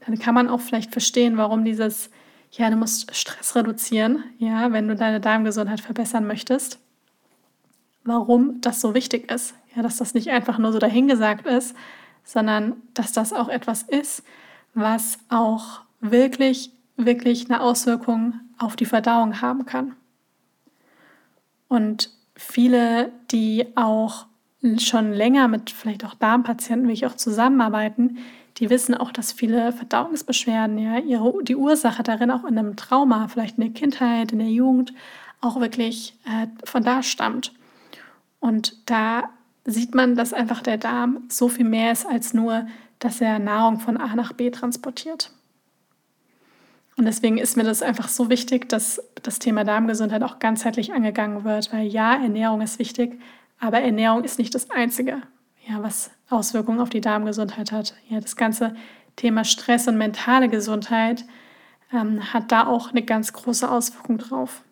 dann 0.04 0.18
kann 0.18 0.34
man 0.34 0.48
auch 0.48 0.60
vielleicht 0.60 0.92
verstehen, 0.92 1.36
warum 1.36 1.64
dieses, 1.64 2.10
ja, 2.52 2.70
du 2.70 2.76
musst 2.76 3.14
Stress 3.16 3.56
reduzieren, 3.56 4.22
ja, 4.38 4.70
wenn 4.72 4.86
du 4.86 4.94
deine 4.94 5.20
Darmgesundheit 5.20 5.80
verbessern 5.80 6.26
möchtest 6.26 6.78
warum 8.06 8.60
das 8.60 8.80
so 8.80 8.94
wichtig 8.94 9.30
ist. 9.30 9.54
Ja, 9.74 9.82
dass 9.82 9.98
das 9.98 10.14
nicht 10.14 10.30
einfach 10.30 10.58
nur 10.58 10.72
so 10.72 10.78
dahingesagt 10.78 11.46
ist, 11.46 11.76
sondern 12.24 12.76
dass 12.94 13.12
das 13.12 13.32
auch 13.32 13.48
etwas 13.48 13.82
ist, 13.82 14.22
was 14.74 15.18
auch 15.28 15.82
wirklich, 16.00 16.70
wirklich 16.96 17.50
eine 17.50 17.60
Auswirkung 17.60 18.40
auf 18.58 18.76
die 18.76 18.86
Verdauung 18.86 19.42
haben 19.42 19.66
kann. 19.66 19.94
Und 21.68 22.10
viele, 22.36 23.10
die 23.30 23.66
auch 23.74 24.26
schon 24.78 25.12
länger 25.12 25.48
mit 25.48 25.70
vielleicht 25.70 26.04
auch 26.04 26.14
Darmpatienten 26.14 26.88
wie 26.88 26.92
ich 26.92 27.06
auch 27.06 27.16
zusammenarbeiten, 27.16 28.18
die 28.58 28.70
wissen 28.70 28.94
auch, 28.94 29.12
dass 29.12 29.32
viele 29.32 29.72
Verdauungsbeschwerden, 29.72 30.78
ja, 30.78 30.98
ihre, 30.98 31.42
die 31.44 31.56
Ursache 31.56 32.02
darin 32.02 32.30
auch 32.30 32.44
in 32.44 32.58
einem 32.58 32.76
Trauma, 32.76 33.28
vielleicht 33.28 33.58
in 33.58 33.64
der 33.64 33.72
Kindheit, 33.72 34.32
in 34.32 34.38
der 34.38 34.48
Jugend, 34.48 34.94
auch 35.40 35.60
wirklich 35.60 36.14
äh, 36.24 36.46
von 36.64 36.82
da 36.82 37.02
stammt. 37.02 37.52
Und 38.40 38.76
da 38.86 39.24
sieht 39.64 39.94
man, 39.94 40.14
dass 40.14 40.32
einfach 40.32 40.62
der 40.62 40.78
Darm 40.78 41.24
so 41.28 41.48
viel 41.48 41.66
mehr 41.66 41.92
ist 41.92 42.06
als 42.06 42.32
nur, 42.32 42.66
dass 42.98 43.20
er 43.20 43.38
Nahrung 43.38 43.78
von 43.78 43.98
A 43.98 44.14
nach 44.14 44.32
B 44.32 44.50
transportiert. 44.50 45.30
Und 46.96 47.04
deswegen 47.04 47.36
ist 47.36 47.56
mir 47.56 47.64
das 47.64 47.82
einfach 47.82 48.08
so 48.08 48.30
wichtig, 48.30 48.68
dass 48.68 49.02
das 49.22 49.38
Thema 49.38 49.64
Darmgesundheit 49.64 50.22
auch 50.22 50.38
ganzheitlich 50.38 50.94
angegangen 50.94 51.44
wird, 51.44 51.72
weil 51.72 51.86
ja, 51.86 52.14
Ernährung 52.14 52.62
ist 52.62 52.78
wichtig, 52.78 53.20
aber 53.60 53.80
Ernährung 53.80 54.24
ist 54.24 54.38
nicht 54.38 54.54
das 54.54 54.70
Einzige, 54.70 55.20
ja, 55.68 55.82
was 55.82 56.10
Auswirkungen 56.30 56.80
auf 56.80 56.88
die 56.88 57.02
Darmgesundheit 57.02 57.70
hat. 57.70 57.94
Ja, 58.08 58.20
das 58.20 58.36
ganze 58.36 58.74
Thema 59.14 59.44
Stress 59.44 59.88
und 59.88 59.98
mentale 59.98 60.48
Gesundheit 60.48 61.24
ähm, 61.92 62.32
hat 62.32 62.50
da 62.50 62.66
auch 62.66 62.90
eine 62.90 63.02
ganz 63.02 63.32
große 63.32 63.70
Auswirkung 63.70 64.16
drauf. 64.16 64.62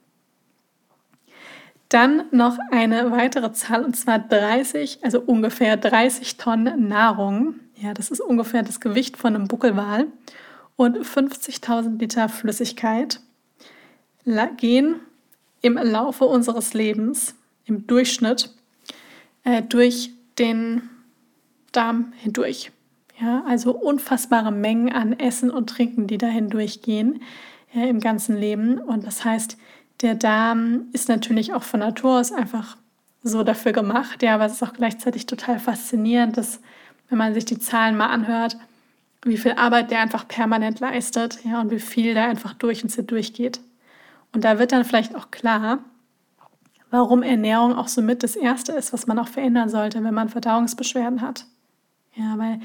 Dann 1.91 2.25
noch 2.31 2.59
eine 2.73 3.11
weitere 3.11 3.53
Zahl 3.53 3.85
und 3.85 3.97
zwar 3.97 4.19
30, 4.19 5.01
also 5.03 5.21
ungefähr 5.21 5.77
30 5.77 6.39
Tonnen 6.39 6.89
Nahrung. 6.89 7.57
Ja, 7.77 7.93
das 7.93 8.11
ist 8.11 8.21
ungefähr 8.21 8.63
das 8.63 8.81
Gewicht 8.81 9.19
von 9.19 9.35
einem 9.35 9.47
Buckelwal 9.47 10.07
und 10.77 10.99
50.000 10.99 11.99
Liter 11.99 12.29
Flüssigkeit 12.29 13.21
gehen 14.57 15.01
im 15.61 15.77
Laufe 15.77 16.25
unseres 16.25 16.75
Lebens 16.75 17.35
im 17.67 17.87
Durchschnitt 17.87 18.51
äh, 19.45 19.63
durch 19.63 20.11
den 20.39 20.89
Darm 21.73 22.13
hindurch. 22.17 22.71
Ja, 23.21 23.45
also 23.47 23.73
unfassbare 23.73 24.51
Mengen 24.51 24.93
an 24.93 25.13
Essen 25.13 25.51
und 25.51 25.71
Trinken, 25.71 26.07
die 26.07 26.19
da 26.19 26.27
hindurchgehen 26.27 27.23
äh, 27.75 27.89
im 27.89 28.01
ganzen 28.01 28.37
Leben. 28.37 28.79
Und 28.79 29.07
das 29.07 29.25
heißt, 29.25 29.57
der 30.01 30.15
Darm 30.15 30.87
ist 30.93 31.09
natürlich 31.09 31.53
auch 31.53 31.63
von 31.63 31.81
Natur 31.81 32.19
aus 32.21 32.33
einfach 32.33 32.77
so 33.23 33.43
dafür 33.43 33.73
gemacht, 33.73 34.23
ja, 34.23 34.35
aber 34.35 34.45
es 34.45 34.55
ist 34.55 34.63
auch 34.63 34.75
gleichzeitig 34.75 35.25
total 35.25 35.59
faszinierend, 35.59 36.37
dass, 36.37 36.61
wenn 37.09 37.17
man 37.17 37.33
sich 37.33 37.47
die 37.47 37.59
Zahlen 37.59 37.97
mal 37.97 38.09
anhört, 38.09 38.59
wie 39.25 39.37
viel 39.37 39.53
Arbeit 39.53 39.91
der 39.91 40.01
einfach 40.01 40.29
permanent 40.29 40.81
leistet, 40.81 41.39
ja, 41.45 41.61
und 41.61 41.71
wie 41.71 41.81
viel 41.81 42.15
da 42.15 42.27
einfach 42.27 42.55
durch 42.55 42.83
und 42.83 43.11
durchgeht. 43.11 43.61
Und 44.33 44.45
da 44.45 44.59
wird 44.59 44.73
dann 44.73 44.85
vielleicht 44.85 45.15
auch 45.15 45.31
klar, 45.31 45.79
warum 46.91 47.23
Ernährung 47.23 47.75
auch 47.75 47.89
somit 47.89 48.23
das 48.23 48.37
Erste 48.37 48.73
ist, 48.73 48.93
was 48.93 49.07
man 49.07 49.19
auch 49.19 49.29
verändern 49.29 49.69
sollte, 49.69 50.03
wenn 50.05 50.15
man 50.15 50.29
Verdauungsbeschwerden 50.29 51.21
hat. 51.23 51.47
Ja, 52.15 52.35
weil 52.39 52.61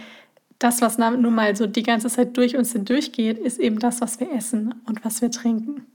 das, 0.59 0.81
was 0.81 0.97
nun 0.97 1.33
mal 1.33 1.55
so 1.55 1.65
die 1.65 1.83
ganze 1.83 2.09
Zeit 2.09 2.35
durch 2.37 2.57
uns 2.57 2.73
hindurchgeht, 2.73 3.39
ist 3.39 3.59
eben 3.59 3.79
das, 3.79 4.01
was 4.01 4.19
wir 4.19 4.31
essen 4.31 4.75
und 4.85 5.03
was 5.05 5.21
wir 5.21 5.31
trinken. 5.31 5.85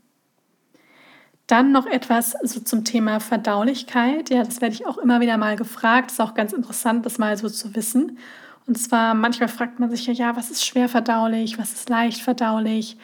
Dann 1.47 1.73
noch 1.73 1.87
etwas 1.87 2.35
so 2.43 2.61
zum 2.61 2.85
Thema 2.85 3.21
Verdaulichkeit. 3.21 4.31
Ja, 4.31 4.43
das 4.43 4.63
werde 4.63 4.75
ich 4.75 4.87
auch 4.87 4.97
immer 4.97 5.21
wieder 5.21 5.37
mal 5.37 5.57
gefragt. 5.57 6.11
Ist 6.11 6.21
auch 6.21 6.35
ganz 6.35 6.55
interessant, 6.55 7.05
das 7.05 7.19
mal 7.19 7.37
so 7.37 7.51
zu 7.51 7.77
wissen. 7.77 8.19
Und 8.67 8.79
zwar 8.79 9.15
manchmal 9.15 9.49
fragt 9.49 9.79
man 9.79 9.91
sich 9.91 10.07
ja, 10.07 10.13
ja, 10.13 10.37
was 10.37 10.51
ist 10.51 10.65
schwer 10.65 10.89
verdaulich, 10.89 11.59
was 11.59 11.73
ist 11.73 11.89
leicht 11.89 12.23
verdaulich? 12.23 12.97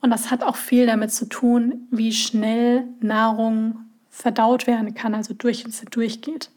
Und 0.00 0.10
das 0.10 0.30
hat 0.30 0.42
auch 0.42 0.56
viel 0.56 0.86
damit 0.86 1.12
zu 1.12 1.28
tun, 1.28 1.86
wie 1.90 2.12
schnell 2.12 2.88
Nahrung 3.00 3.76
verdaut 4.10 4.66
werden 4.66 4.94
kann, 4.94 5.14
also 5.14 5.34
durch 5.34 5.64
uns 5.64 5.82
durchgeht. 5.90 6.50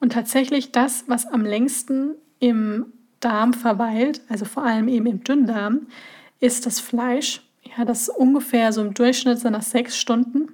Und 0.00 0.12
tatsächlich 0.12 0.72
das, 0.72 1.04
was 1.06 1.26
am 1.26 1.44
längsten 1.44 2.14
im 2.38 2.86
Darm 3.20 3.52
verweilt, 3.54 4.20
also 4.28 4.44
vor 4.44 4.64
allem 4.64 4.88
eben 4.88 5.06
im 5.06 5.24
Dünndarm, 5.24 5.86
ist 6.40 6.66
das 6.66 6.80
Fleisch. 6.80 7.42
Ja, 7.76 7.84
das 7.84 8.08
ungefähr 8.08 8.72
so 8.72 8.82
im 8.82 8.94
Durchschnitt 8.94 9.38
sind 9.38 9.54
das 9.54 9.70
sechs 9.70 9.96
Stunden 9.96 10.48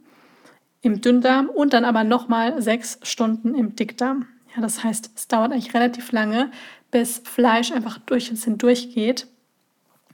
im 0.83 1.01
Dünndarm 1.01 1.49
und 1.49 1.73
dann 1.73 1.85
aber 1.85 2.05
nochmal 2.05 2.63
sechs 2.63 2.99
Stunden 3.03 3.55
im 3.55 3.77
Dickdarm. 3.77 4.27
Ja, 4.55 4.63
das 4.63 4.83
heißt, 4.83 5.11
es 5.15 5.29
dauert 5.29 5.53
eigentlich 5.53 5.75
relativ 5.75 6.13
lange, 6.13 6.51
bis 6.91 7.23
Fleisch 7.25 7.73
einfach 7.73 7.99
durch 7.99 8.31
uns 8.31 8.45
hindurch 8.45 8.95
geht. 8.95 9.27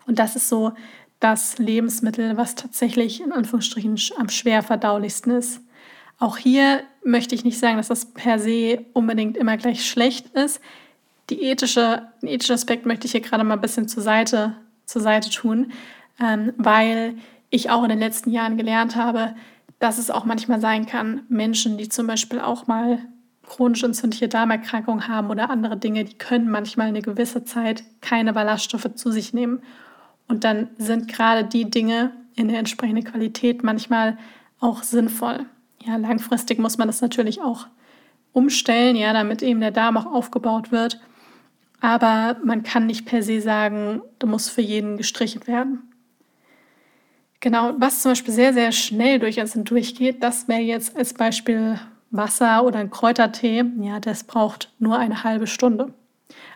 Und 0.06 0.18
das 0.18 0.36
ist 0.36 0.48
so 0.48 0.72
das 1.20 1.58
Lebensmittel, 1.58 2.36
was 2.36 2.54
tatsächlich 2.54 3.20
in 3.20 3.32
Anführungsstrichen 3.32 3.98
am 4.18 4.28
schwer 4.28 4.62
verdaulichsten 4.62 5.32
ist. 5.32 5.60
Auch 6.18 6.36
hier 6.36 6.82
möchte 7.04 7.34
ich 7.34 7.44
nicht 7.44 7.58
sagen, 7.58 7.76
dass 7.76 7.88
das 7.88 8.12
per 8.12 8.38
se 8.38 8.84
unbedingt 8.92 9.36
immer 9.36 9.56
gleich 9.56 9.86
schlecht 9.86 10.28
ist. 10.30 10.60
Die 11.30 11.42
ethische, 11.42 12.08
den 12.22 12.28
ethischen 12.28 12.54
Aspekt 12.54 12.86
möchte 12.86 13.06
ich 13.06 13.12
hier 13.12 13.20
gerade 13.20 13.44
mal 13.44 13.54
ein 13.54 13.60
bisschen 13.60 13.88
zur 13.88 14.02
Seite, 14.02 14.56
zur 14.84 15.02
Seite 15.02 15.30
tun, 15.30 15.72
ähm, 16.20 16.52
weil 16.56 17.16
ich 17.50 17.70
auch 17.70 17.82
in 17.82 17.90
den 17.90 17.98
letzten 17.98 18.30
Jahren 18.30 18.56
gelernt 18.56 18.96
habe, 18.96 19.34
dass 19.78 19.98
es 19.98 20.10
auch 20.10 20.24
manchmal 20.24 20.60
sein 20.60 20.86
kann, 20.86 21.22
Menschen, 21.28 21.76
die 21.76 21.88
zum 21.88 22.06
Beispiel 22.06 22.40
auch 22.40 22.66
mal 22.66 22.98
chronisch 23.46 23.82
entzündliche 23.82 24.28
Darmerkrankungen 24.28 25.08
haben 25.08 25.30
oder 25.30 25.50
andere 25.50 25.76
Dinge, 25.76 26.04
die 26.04 26.18
können 26.18 26.50
manchmal 26.50 26.88
eine 26.88 27.02
gewisse 27.02 27.44
Zeit 27.44 27.84
keine 28.00 28.32
Ballaststoffe 28.32 28.94
zu 28.94 29.10
sich 29.10 29.32
nehmen. 29.32 29.62
Und 30.28 30.44
dann 30.44 30.68
sind 30.78 31.08
gerade 31.08 31.44
die 31.44 31.70
Dinge 31.70 32.12
in 32.34 32.48
der 32.48 32.58
entsprechenden 32.58 33.04
Qualität 33.04 33.62
manchmal 33.62 34.18
auch 34.60 34.82
sinnvoll. 34.82 35.46
Ja, 35.84 35.96
langfristig 35.96 36.58
muss 36.58 36.78
man 36.78 36.88
das 36.88 37.00
natürlich 37.00 37.40
auch 37.40 37.66
umstellen, 38.32 38.96
ja, 38.96 39.12
damit 39.12 39.42
eben 39.42 39.60
der 39.60 39.70
Darm 39.70 39.96
auch 39.96 40.06
aufgebaut 40.06 40.72
wird. 40.72 41.00
Aber 41.80 42.36
man 42.44 42.62
kann 42.62 42.86
nicht 42.86 43.06
per 43.06 43.22
se 43.22 43.40
sagen, 43.40 44.02
da 44.18 44.26
muss 44.26 44.48
für 44.48 44.62
jeden 44.62 44.96
gestrichen 44.96 45.46
werden. 45.46 45.82
Genau, 47.40 47.74
was 47.78 48.02
zum 48.02 48.12
Beispiel 48.12 48.34
sehr, 48.34 48.52
sehr 48.52 48.72
schnell 48.72 49.18
durch 49.18 49.38
uns 49.40 49.52
durchgeht, 49.54 50.22
das 50.22 50.48
wäre 50.48 50.60
jetzt 50.60 50.96
als 50.96 51.14
Beispiel 51.14 51.78
Wasser 52.10 52.64
oder 52.64 52.78
ein 52.78 52.90
Kräutertee. 52.90 53.64
Ja, 53.80 54.00
das 54.00 54.24
braucht 54.24 54.72
nur 54.78 54.98
eine 54.98 55.24
halbe 55.24 55.46
Stunde. 55.46 55.92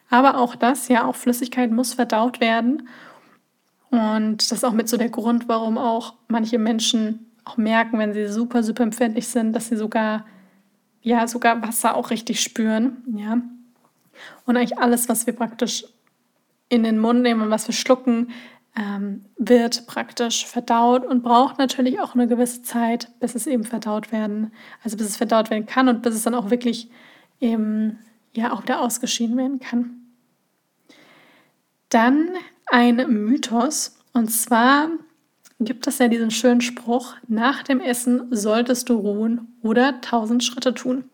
Aber 0.08 0.38
auch 0.38 0.56
das, 0.56 0.88
ja, 0.88 1.04
auch 1.04 1.14
Flüssigkeit 1.14 1.70
muss 1.70 1.94
verdaut 1.94 2.40
werden. 2.40 2.88
Und 3.90 4.38
das 4.38 4.52
ist 4.52 4.64
auch 4.64 4.72
mit 4.72 4.88
so 4.88 4.96
der 4.96 5.10
Grund, 5.10 5.48
warum 5.48 5.78
auch 5.78 6.14
manche 6.28 6.58
Menschen 6.58 7.26
auch 7.44 7.56
merken, 7.56 7.98
wenn 7.98 8.12
sie 8.12 8.28
super, 8.28 8.62
super 8.62 8.82
empfindlich 8.82 9.28
sind, 9.28 9.52
dass 9.52 9.68
sie 9.68 9.76
sogar, 9.76 10.26
ja, 11.02 11.26
sogar 11.26 11.62
Wasser 11.62 11.96
auch 11.96 12.10
richtig 12.10 12.40
spüren, 12.40 13.02
ja. 13.16 13.40
Und 14.44 14.56
eigentlich 14.56 14.78
alles, 14.78 15.08
was 15.08 15.26
wir 15.26 15.34
praktisch 15.34 15.84
in 16.68 16.82
den 16.82 16.98
Mund 16.98 17.22
nehmen 17.22 17.40
und 17.40 17.50
was 17.50 17.66
wir 17.66 17.74
schlucken, 17.74 18.30
ähm, 18.76 19.24
wird 19.36 19.86
praktisch 19.86 20.46
verdaut 20.46 21.04
und 21.04 21.22
braucht 21.22 21.58
natürlich 21.58 22.00
auch 22.00 22.14
eine 22.14 22.28
gewisse 22.28 22.62
Zeit, 22.62 23.08
bis 23.20 23.34
es 23.34 23.46
eben 23.46 23.64
verdaut 23.64 24.12
werden, 24.12 24.52
also 24.82 24.96
bis 24.96 25.08
es 25.08 25.16
verdaut 25.16 25.50
werden 25.50 25.66
kann 25.66 25.88
und 25.88 26.02
bis 26.02 26.14
es 26.14 26.22
dann 26.22 26.34
auch 26.34 26.50
wirklich 26.50 26.90
eben 27.40 27.98
ja 28.32 28.52
auch 28.52 28.62
wieder 28.62 28.80
ausgeschieden 28.80 29.36
werden 29.36 29.58
kann. 29.58 29.96
Dann 31.88 32.28
ein 32.66 32.96
Mythos 33.08 33.98
und 34.12 34.30
zwar 34.30 34.88
gibt 35.58 35.86
es 35.86 35.98
ja 35.98 36.08
diesen 36.08 36.30
schönen 36.30 36.60
Spruch, 36.60 37.16
nach 37.28 37.62
dem 37.62 37.80
Essen 37.80 38.28
solltest 38.30 38.88
du 38.88 38.94
ruhen 38.94 39.56
oder 39.62 40.00
tausend 40.00 40.42
Schritte 40.42 40.74
tun. 40.74 41.04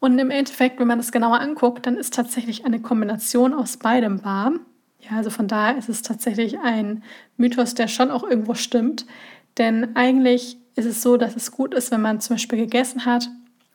Und 0.00 0.18
im 0.18 0.30
Endeffekt, 0.30 0.80
wenn 0.80 0.88
man 0.88 0.98
das 0.98 1.12
genauer 1.12 1.40
anguckt, 1.40 1.86
dann 1.86 1.96
ist 1.96 2.14
tatsächlich 2.14 2.66
eine 2.66 2.80
Kombination 2.80 3.54
aus 3.54 3.76
beidem 3.76 4.24
wahr. 4.24 4.52
Ja, 5.08 5.18
also 5.18 5.30
von 5.30 5.48
daher 5.48 5.76
ist 5.76 5.88
es 5.88 6.02
tatsächlich 6.02 6.58
ein 6.58 7.02
Mythos, 7.36 7.74
der 7.74 7.88
schon 7.88 8.10
auch 8.10 8.24
irgendwo 8.24 8.54
stimmt. 8.54 9.06
Denn 9.58 9.94
eigentlich 9.96 10.56
ist 10.76 10.86
es 10.86 11.02
so, 11.02 11.16
dass 11.16 11.36
es 11.36 11.52
gut 11.52 11.74
ist, 11.74 11.90
wenn 11.90 12.00
man 12.00 12.20
zum 12.20 12.36
Beispiel 12.36 12.58
gegessen 12.58 13.04
hat 13.04 13.28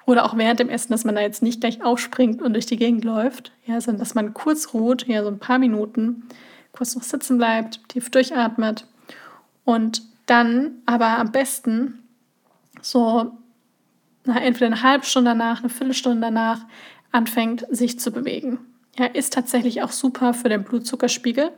oder 0.05 0.25
auch 0.25 0.38
während 0.38 0.59
dem 0.59 0.69
Essen, 0.69 0.91
dass 0.91 1.05
man 1.05 1.15
da 1.15 1.21
jetzt 1.21 1.43
nicht 1.43 1.62
gleich 1.62 1.83
aufspringt 1.83 2.41
und 2.41 2.53
durch 2.53 2.65
die 2.65 2.77
Gegend 2.77 3.05
läuft, 3.05 3.51
ja, 3.65 3.79
sondern 3.79 4.00
dass 4.00 4.15
man 4.15 4.33
kurz 4.33 4.74
ruht, 4.74 5.07
ja, 5.07 5.21
so 5.21 5.29
ein 5.29 5.39
paar 5.39 5.59
Minuten, 5.59 6.27
kurz 6.71 6.95
noch 6.95 7.03
sitzen 7.03 7.38
bleibt, 7.38 7.88
tief 7.89 8.09
durchatmet 8.09 8.88
und 9.65 10.01
dann 10.25 10.71
aber 10.86 11.19
am 11.19 11.31
besten 11.31 12.00
so 12.81 13.31
na, 14.25 14.41
entweder 14.41 14.67
eine 14.67 14.83
halbe 14.83 15.05
Stunde 15.05 15.31
danach, 15.31 15.59
eine 15.59 15.69
Viertelstunde 15.69 16.21
danach 16.21 16.65
anfängt, 17.12 17.65
sich 17.71 18.00
zu 18.00 18.12
bewegen. 18.12 18.59
Ja, 18.98 19.05
ist 19.05 19.34
tatsächlich 19.34 19.81
auch 19.81 19.91
super 19.91 20.34
für 20.34 20.50
den 20.50 20.63
Blutzuckerspiegel. 20.63 21.51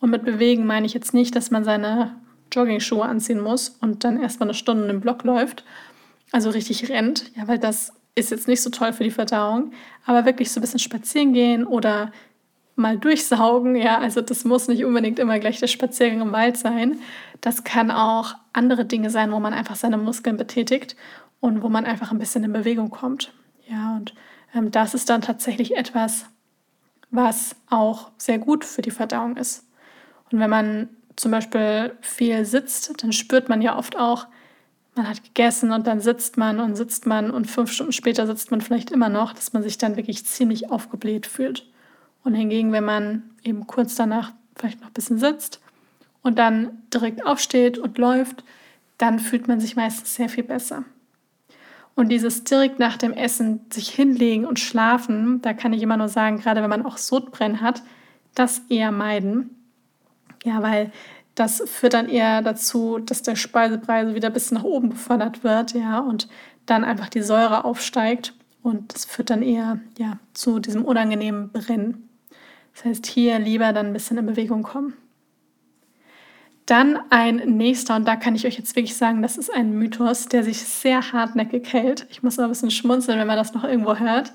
Und 0.00 0.10
mit 0.10 0.24
bewegen 0.24 0.66
meine 0.66 0.86
ich 0.86 0.94
jetzt 0.94 1.14
nicht, 1.14 1.36
dass 1.36 1.50
man 1.50 1.64
seine 1.64 2.16
Jogging-Schuhe 2.52 3.04
anziehen 3.04 3.40
muss 3.40 3.70
und 3.80 4.04
dann 4.04 4.20
erstmal 4.20 4.48
eine 4.48 4.54
Stunde 4.54 4.88
im 4.88 5.00
Block 5.00 5.24
läuft, 5.24 5.64
also 6.32 6.50
richtig 6.50 6.88
rennt, 6.88 7.30
ja, 7.36 7.48
weil 7.48 7.58
das 7.58 7.92
ist 8.14 8.30
jetzt 8.30 8.48
nicht 8.48 8.62
so 8.62 8.70
toll 8.70 8.92
für 8.92 9.04
die 9.04 9.10
Verdauung, 9.10 9.72
aber 10.04 10.24
wirklich 10.24 10.50
so 10.50 10.60
ein 10.60 10.62
bisschen 10.62 10.78
spazieren 10.78 11.32
gehen 11.32 11.66
oder 11.66 12.12
mal 12.74 12.98
durchsaugen, 12.98 13.76
ja, 13.76 13.98
also 13.98 14.20
das 14.20 14.44
muss 14.44 14.68
nicht 14.68 14.84
unbedingt 14.84 15.18
immer 15.18 15.38
gleich 15.38 15.60
der 15.60 15.66
Spaziergang 15.66 16.20
im 16.20 16.32
Wald 16.32 16.56
sein. 16.56 16.98
Das 17.40 17.64
kann 17.64 17.90
auch 17.90 18.34
andere 18.52 18.84
Dinge 18.84 19.10
sein, 19.10 19.30
wo 19.32 19.40
man 19.40 19.52
einfach 19.52 19.76
seine 19.76 19.98
Muskeln 19.98 20.36
betätigt 20.36 20.96
und 21.40 21.62
wo 21.62 21.68
man 21.68 21.84
einfach 21.84 22.12
ein 22.12 22.18
bisschen 22.18 22.44
in 22.44 22.52
Bewegung 22.52 22.90
kommt. 22.90 23.32
Ja, 23.68 23.96
und 23.96 24.14
ähm, 24.54 24.70
das 24.70 24.94
ist 24.94 25.10
dann 25.10 25.20
tatsächlich 25.20 25.76
etwas, 25.76 26.26
was 27.12 27.54
auch 27.70 28.10
sehr 28.16 28.38
gut 28.38 28.64
für 28.64 28.82
die 28.82 28.90
Verdauung 28.90 29.36
ist. 29.36 29.64
Und 30.32 30.40
wenn 30.40 30.50
man 30.50 30.88
zum 31.14 31.30
Beispiel 31.30 31.92
viel 32.00 32.44
sitzt, 32.44 33.02
dann 33.02 33.12
spürt 33.12 33.48
man 33.48 33.62
ja 33.62 33.78
oft 33.78 33.96
auch, 33.96 34.26
man 34.94 35.08
hat 35.08 35.22
gegessen 35.22 35.72
und 35.72 35.86
dann 35.86 36.00
sitzt 36.00 36.36
man 36.36 36.58
und 36.58 36.74
sitzt 36.74 37.06
man 37.06 37.30
und 37.30 37.46
fünf 37.46 37.70
Stunden 37.70 37.92
später 37.92 38.26
sitzt 38.26 38.50
man 38.50 38.60
vielleicht 38.60 38.90
immer 38.90 39.08
noch, 39.08 39.32
dass 39.32 39.52
man 39.52 39.62
sich 39.62 39.78
dann 39.78 39.96
wirklich 39.96 40.26
ziemlich 40.26 40.70
aufgebläht 40.70 41.26
fühlt. 41.26 41.66
Und 42.24 42.34
hingegen, 42.34 42.72
wenn 42.72 42.84
man 42.84 43.30
eben 43.42 43.66
kurz 43.66 43.94
danach 43.94 44.32
vielleicht 44.56 44.80
noch 44.80 44.88
ein 44.88 44.94
bisschen 44.94 45.18
sitzt 45.18 45.60
und 46.22 46.38
dann 46.38 46.82
direkt 46.92 47.24
aufsteht 47.26 47.78
und 47.78 47.98
läuft, 47.98 48.44
dann 48.98 49.18
fühlt 49.18 49.48
man 49.48 49.60
sich 49.60 49.76
meistens 49.76 50.14
sehr 50.14 50.28
viel 50.28 50.44
besser. 50.44 50.84
Und 51.94 52.08
dieses 52.08 52.44
direkt 52.44 52.78
nach 52.78 52.96
dem 52.96 53.12
Essen 53.12 53.60
sich 53.70 53.90
hinlegen 53.90 54.46
und 54.46 54.58
schlafen, 54.58 55.42
da 55.42 55.52
kann 55.52 55.72
ich 55.72 55.82
immer 55.82 55.96
nur 55.96 56.08
sagen, 56.08 56.38
gerade 56.38 56.62
wenn 56.62 56.70
man 56.70 56.86
auch 56.86 56.96
Sodbrennen 56.96 57.60
hat, 57.60 57.82
das 58.34 58.62
eher 58.70 58.90
meiden. 58.92 59.50
Ja, 60.44 60.62
weil 60.62 60.90
das 61.34 61.62
führt 61.66 61.94
dann 61.94 62.08
eher 62.08 62.42
dazu, 62.42 62.98
dass 62.98 63.22
der 63.22 63.36
Speisebrei 63.36 64.06
so 64.06 64.14
wieder 64.14 64.28
ein 64.28 64.34
bisschen 64.34 64.56
nach 64.56 64.64
oben 64.64 64.90
befördert 64.90 65.44
wird, 65.44 65.72
ja, 65.72 65.98
und 65.98 66.28
dann 66.66 66.84
einfach 66.84 67.08
die 67.08 67.22
Säure 67.22 67.64
aufsteigt 67.64 68.34
und 68.62 68.94
das 68.94 69.04
führt 69.04 69.30
dann 69.30 69.42
eher 69.42 69.80
ja, 69.98 70.18
zu 70.34 70.60
diesem 70.60 70.84
unangenehmen 70.84 71.50
Brennen. 71.50 72.08
Das 72.74 72.84
heißt, 72.84 73.06
hier 73.06 73.38
lieber 73.38 73.72
dann 73.72 73.86
ein 73.86 73.92
bisschen 73.92 74.18
in 74.18 74.26
Bewegung 74.26 74.62
kommen. 74.62 74.94
Dann 76.72 76.98
ein 77.10 77.36
nächster, 77.58 77.96
und 77.96 78.08
da 78.08 78.16
kann 78.16 78.34
ich 78.34 78.46
euch 78.46 78.56
jetzt 78.56 78.74
wirklich 78.76 78.96
sagen, 78.96 79.20
das 79.20 79.36
ist 79.36 79.52
ein 79.52 79.74
Mythos, 79.74 80.24
der 80.28 80.42
sich 80.42 80.56
sehr 80.56 81.12
hartnäckig 81.12 81.70
hält. 81.70 82.06
Ich 82.08 82.22
muss 82.22 82.38
noch 82.38 82.44
ein 82.44 82.50
bisschen 82.50 82.70
schmunzeln, 82.70 83.18
wenn 83.18 83.26
man 83.26 83.36
das 83.36 83.52
noch 83.52 83.62
irgendwo 83.62 83.96
hört, 83.96 84.32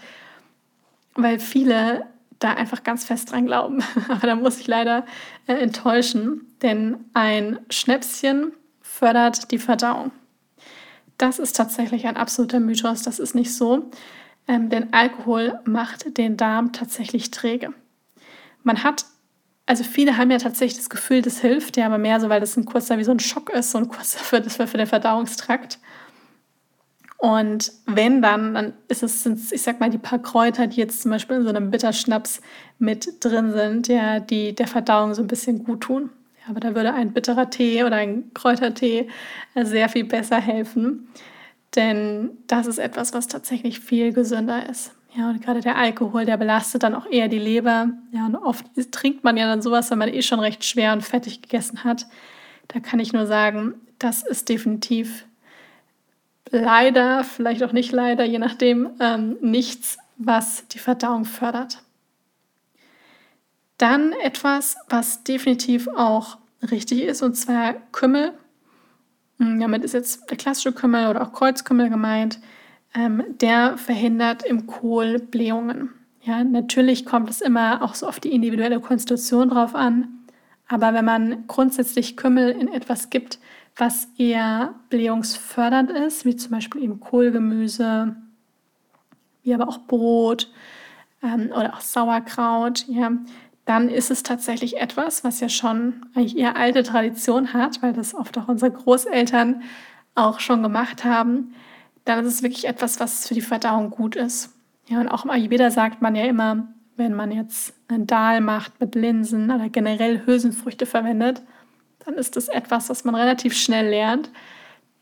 weil 1.15 1.39
viele 1.39 2.05
da 2.37 2.53
einfach 2.53 2.83
ganz 2.83 3.05
fest 3.05 3.31
dran 3.31 3.47
glauben. 3.47 3.83
Aber 4.07 4.27
da 4.27 4.35
muss 4.35 4.59
ich 4.59 4.67
leider 4.67 5.07
äh, 5.47 5.53
enttäuschen, 5.53 6.45
denn 6.61 7.05
ein 7.15 7.57
Schnäpschen 7.71 8.51
fördert 8.81 9.49
die 9.49 9.57
Verdauung. 9.57 10.11
Das 11.17 11.39
ist 11.39 11.55
tatsächlich 11.55 12.05
ein 12.05 12.17
absoluter 12.17 12.59
Mythos, 12.59 13.01
das 13.01 13.17
ist 13.17 13.33
nicht 13.33 13.55
so, 13.55 13.89
ähm, 14.47 14.69
denn 14.69 14.93
Alkohol 14.93 15.59
macht 15.65 16.19
den 16.19 16.37
Darm 16.37 16.71
tatsächlich 16.71 17.31
träge. 17.31 17.73
Man 18.61 18.83
hat, 18.83 19.05
also 19.67 19.83
viele 19.83 20.17
haben 20.17 20.31
ja 20.31 20.37
tatsächlich 20.37 20.77
das 20.77 20.89
Gefühl, 20.89 21.21
das 21.21 21.39
hilft, 21.39 21.77
ja, 21.77 21.85
aber 21.85 21.97
mehr 21.97 22.19
so, 22.19 22.29
weil 22.29 22.39
das 22.39 22.55
ein 22.57 22.65
kurzer 22.65 22.97
wie 22.97 23.03
so 23.03 23.11
ein 23.11 23.19
Schock 23.19 23.49
ist, 23.49 23.71
so 23.71 23.77
ein 23.77 23.89
kurzer 23.89 24.19
für, 24.19 24.41
das 24.41 24.55
für 24.55 24.65
den 24.65 24.87
Verdauungstrakt. 24.87 25.77
Und 27.17 27.73
wenn 27.85 28.21
dann, 28.21 28.53
dann 28.53 28.73
ist 28.87 29.03
es, 29.03 29.25
ich 29.51 29.61
sag 29.61 29.79
mal, 29.79 29.89
die 29.89 29.97
paar 29.97 30.19
Kräuter, 30.19 30.67
die 30.67 30.77
jetzt 30.77 31.01
zum 31.01 31.11
Beispiel 31.11 31.37
in 31.37 31.43
so 31.43 31.49
einem 31.49 31.71
Bitterschnaps 31.71 32.41
mit 32.79 33.23
drin 33.25 33.51
sind, 33.51 33.87
ja, 33.87 34.19
die 34.19 34.55
der 34.55 34.67
Verdauung 34.67 35.13
so 35.13 35.21
ein 35.21 35.27
bisschen 35.27 35.63
gut 35.63 35.81
tun. 35.81 36.11
Ja, 36.41 36.51
aber 36.51 36.59
da 36.59 36.75
würde 36.75 36.93
ein 36.93 37.13
bitterer 37.13 37.49
Tee 37.49 37.83
oder 37.83 37.97
ein 37.97 38.31
Kräutertee 38.33 39.09
sehr 39.55 39.89
viel 39.89 40.05
besser 40.05 40.39
helfen. 40.39 41.09
Denn 41.75 42.29
das 42.47 42.67
ist 42.67 42.77
etwas, 42.77 43.13
was 43.13 43.27
tatsächlich 43.27 43.79
viel 43.79 44.13
gesünder 44.13 44.69
ist. 44.69 44.91
Ja, 45.17 45.31
und 45.31 45.41
gerade 45.41 45.61
der 45.61 45.77
Alkohol, 45.77 46.25
der 46.25 46.37
belastet 46.37 46.83
dann 46.83 46.93
auch 46.93 47.07
eher 47.07 47.27
die 47.27 47.39
Leber. 47.39 47.89
Ja, 48.11 48.27
und 48.27 48.35
oft 48.35 48.65
trinkt 48.91 49.23
man 49.23 49.35
ja 49.35 49.47
dann 49.47 49.63
sowas, 49.63 49.89
wenn 49.89 49.97
man 49.97 50.13
eh 50.13 50.21
schon 50.21 50.39
recht 50.39 50.63
schwer 50.63 50.93
und 50.93 51.01
fettig 51.01 51.41
gegessen 51.41 51.83
hat. 51.83 52.05
Da 52.67 52.79
kann 52.79 52.99
ich 52.99 53.13
nur 53.13 53.25
sagen, 53.25 53.73
das 53.97 54.21
ist 54.21 54.47
definitiv 54.47 55.25
leider, 56.51 57.23
vielleicht 57.23 57.63
auch 57.63 57.71
nicht 57.71 57.91
leider, 57.91 58.25
je 58.25 58.37
nachdem, 58.37 58.91
ähm, 58.99 59.37
nichts, 59.41 59.97
was 60.17 60.67
die 60.67 60.79
Verdauung 60.79 61.25
fördert. 61.25 61.81
Dann 63.79 64.11
etwas, 64.23 64.77
was 64.87 65.23
definitiv 65.23 65.87
auch 65.87 66.37
richtig 66.69 67.01
ist, 67.01 67.23
und 67.23 67.33
zwar 67.33 67.73
Kümmel. 67.91 68.33
Hm, 69.39 69.59
damit 69.59 69.83
ist 69.83 69.93
jetzt 69.93 70.29
der 70.29 70.37
klassische 70.37 70.73
Kümmel 70.73 71.07
oder 71.07 71.23
auch 71.23 71.33
Kreuzkümmel 71.33 71.89
gemeint. 71.89 72.39
Ähm, 72.97 73.23
der 73.41 73.77
verhindert 73.77 74.43
im 74.43 74.65
Kohl 74.65 75.19
Blähungen. 75.19 75.89
Ja, 76.23 76.43
natürlich 76.43 77.05
kommt 77.05 77.29
es 77.29 77.41
immer 77.41 77.83
auch 77.83 77.93
so 77.93 78.07
auf 78.07 78.19
die 78.19 78.33
individuelle 78.33 78.79
Konstitution 78.79 79.49
drauf 79.49 79.75
an. 79.75 80.07
Aber 80.67 80.93
wenn 80.93 81.05
man 81.05 81.45
grundsätzlich 81.45 82.17
Kümmel 82.17 82.49
in 82.49 82.67
etwas 82.67 83.11
gibt, 83.11 83.37
was 83.75 84.07
eher 84.17 84.73
blähungsfördernd 84.89 85.91
ist, 85.91 86.25
wie 86.25 86.35
zum 86.35 86.51
Beispiel 86.51 86.81
eben 86.81 86.99
Kohlgemüse, 86.99 88.15
wie 89.43 89.53
aber 89.53 89.69
auch 89.69 89.77
Brot 89.85 90.51
ähm, 91.21 91.51
oder 91.55 91.75
auch 91.75 91.81
Sauerkraut, 91.81 92.85
ja, 92.87 93.11
dann 93.65 93.89
ist 93.89 94.09
es 94.09 94.23
tatsächlich 94.23 94.77
etwas, 94.77 95.23
was 95.23 95.39
ja 95.39 95.49
schon 95.49 96.05
eigentlich 96.15 96.35
eher 96.35 96.57
alte 96.57 96.81
Tradition 96.81 97.53
hat, 97.53 97.83
weil 97.83 97.93
das 97.93 98.15
oft 98.15 98.37
auch 98.39 98.47
unsere 98.47 98.71
Großeltern 98.71 99.61
auch 100.15 100.39
schon 100.39 100.63
gemacht 100.63 101.03
haben. 101.03 101.53
Dann 102.07 102.25
ist 102.25 102.35
es 102.35 102.41
wirklich 102.43 102.65
etwas, 102.65 103.01
was 103.01 103.27
für 103.27 103.33
die 103.33 103.41
Verdauung 103.41 103.89
gut 103.89 104.15
ist. 104.15 104.55
Ja, 104.87 105.01
und 105.01 105.09
auch 105.09 105.25
im 105.25 105.29
Ayurveda 105.29 105.69
sagt 105.71 106.01
man 106.01 106.15
ja 106.15 106.23
immer, 106.23 106.69
wenn 106.95 107.13
man 107.13 107.31
jetzt 107.31 107.73
einen 107.89 108.07
Dahl 108.07 108.39
macht 108.39 108.79
mit 108.79 108.95
Linsen 108.95 109.51
oder 109.51 109.67
generell 109.67 110.25
Hülsenfrüchte 110.25 110.85
verwendet, 110.85 111.41
dann 112.05 112.13
ist 112.13 112.37
das 112.37 112.47
etwas, 112.47 112.89
was 112.89 113.03
man 113.03 113.13
relativ 113.13 113.53
schnell 113.57 113.89
lernt. 113.89 114.31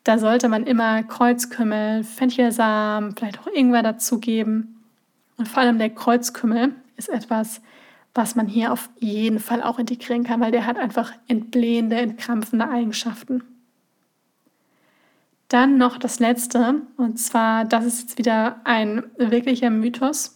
Da 0.03 0.17
sollte 0.17 0.49
man 0.49 0.65
immer 0.65 1.03
Kreuzkümmel, 1.03 2.03
Fenchelsamen, 2.03 3.15
vielleicht 3.15 3.39
auch 3.39 3.53
Ingwer 3.53 3.83
dazugeben. 3.83 4.83
Und 5.37 5.47
vor 5.47 5.61
allem 5.61 5.77
der 5.77 5.91
Kreuzkümmel 5.91 6.73
ist 6.97 7.09
etwas, 7.09 7.61
was 8.15 8.35
man 8.35 8.47
hier 8.47 8.73
auf 8.73 8.89
jeden 8.97 9.39
Fall 9.39 9.61
auch 9.61 9.77
integrieren 9.77 10.23
kann, 10.23 10.41
weil 10.41 10.51
der 10.51 10.65
hat 10.65 10.79
einfach 10.79 11.13
entblähende, 11.27 11.97
entkrampfende 11.97 12.67
Eigenschaften. 12.67 13.43
Dann 15.47 15.77
noch 15.77 15.97
das 15.97 16.19
letzte, 16.19 16.81
und 16.97 17.17
zwar, 17.17 17.65
das 17.65 17.85
ist 17.85 18.01
jetzt 18.01 18.17
wieder 18.17 18.61
ein 18.63 19.03
wirklicher 19.17 19.69
Mythos. 19.69 20.35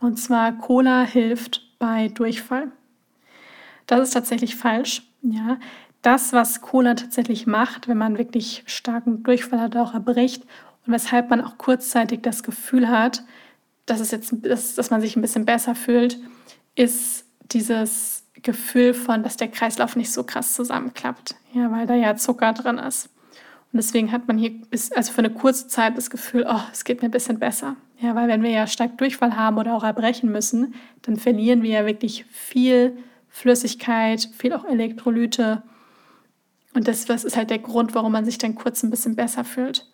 Und 0.00 0.18
zwar, 0.18 0.52
Cola 0.52 1.02
hilft 1.02 1.78
bei 1.78 2.08
Durchfall. 2.08 2.70
Das 3.86 4.00
ist 4.00 4.12
tatsächlich 4.12 4.56
falsch. 4.56 5.02
Ja, 5.22 5.58
das, 6.02 6.32
was 6.32 6.60
Cola 6.60 6.94
tatsächlich 6.94 7.46
macht, 7.46 7.88
wenn 7.88 7.98
man 7.98 8.18
wirklich 8.18 8.64
starken 8.66 9.22
Durchfall 9.22 9.60
hat, 9.60 9.76
auch 9.76 9.94
erbricht 9.94 10.42
und 10.86 10.92
weshalb 10.92 11.30
man 11.30 11.40
auch 11.40 11.58
kurzzeitig 11.58 12.22
das 12.22 12.42
Gefühl 12.42 12.88
hat, 12.88 13.22
dass 13.86 14.00
es 14.00 14.10
jetzt, 14.10 14.34
dass, 14.42 14.74
dass 14.74 14.90
man 14.90 15.00
sich 15.00 15.16
ein 15.16 15.22
bisschen 15.22 15.44
besser 15.44 15.74
fühlt, 15.74 16.18
ist 16.74 17.24
dieses 17.52 18.24
Gefühl 18.34 18.94
von, 18.94 19.22
dass 19.22 19.36
der 19.36 19.48
Kreislauf 19.48 19.94
nicht 19.94 20.12
so 20.12 20.24
krass 20.24 20.54
zusammenklappt, 20.54 21.36
ja, 21.52 21.70
weil 21.70 21.86
da 21.86 21.94
ja 21.94 22.16
Zucker 22.16 22.52
drin 22.52 22.78
ist. 22.78 23.08
Und 23.72 23.78
deswegen 23.78 24.12
hat 24.12 24.28
man 24.28 24.36
hier 24.36 24.50
bis, 24.70 24.92
also 24.92 25.12
für 25.12 25.20
eine 25.20 25.30
kurze 25.30 25.66
Zeit 25.66 25.96
das 25.96 26.10
Gefühl, 26.10 26.44
oh, 26.46 26.60
es 26.72 26.84
geht 26.84 27.00
mir 27.00 27.08
ein 27.08 27.12
bisschen 27.12 27.38
besser. 27.38 27.76
Ja, 28.00 28.14
weil 28.14 28.28
wenn 28.28 28.42
wir 28.42 28.50
ja 28.50 28.66
stark 28.66 28.98
Durchfall 28.98 29.34
haben 29.34 29.56
oder 29.56 29.74
auch 29.74 29.84
erbrechen 29.84 30.30
müssen, 30.30 30.74
dann 31.02 31.16
verlieren 31.16 31.62
wir 31.62 31.70
ja 31.70 31.86
wirklich 31.86 32.26
viel 32.26 32.98
Flüssigkeit, 33.28 34.28
viel 34.36 34.52
auch 34.52 34.66
Elektrolyte. 34.66 35.62
Und 36.74 36.86
das, 36.86 37.06
das 37.06 37.24
ist 37.24 37.36
halt 37.36 37.48
der 37.48 37.60
Grund, 37.60 37.94
warum 37.94 38.12
man 38.12 38.26
sich 38.26 38.36
dann 38.36 38.54
kurz 38.54 38.82
ein 38.82 38.90
bisschen 38.90 39.16
besser 39.16 39.42
fühlt. 39.42 39.90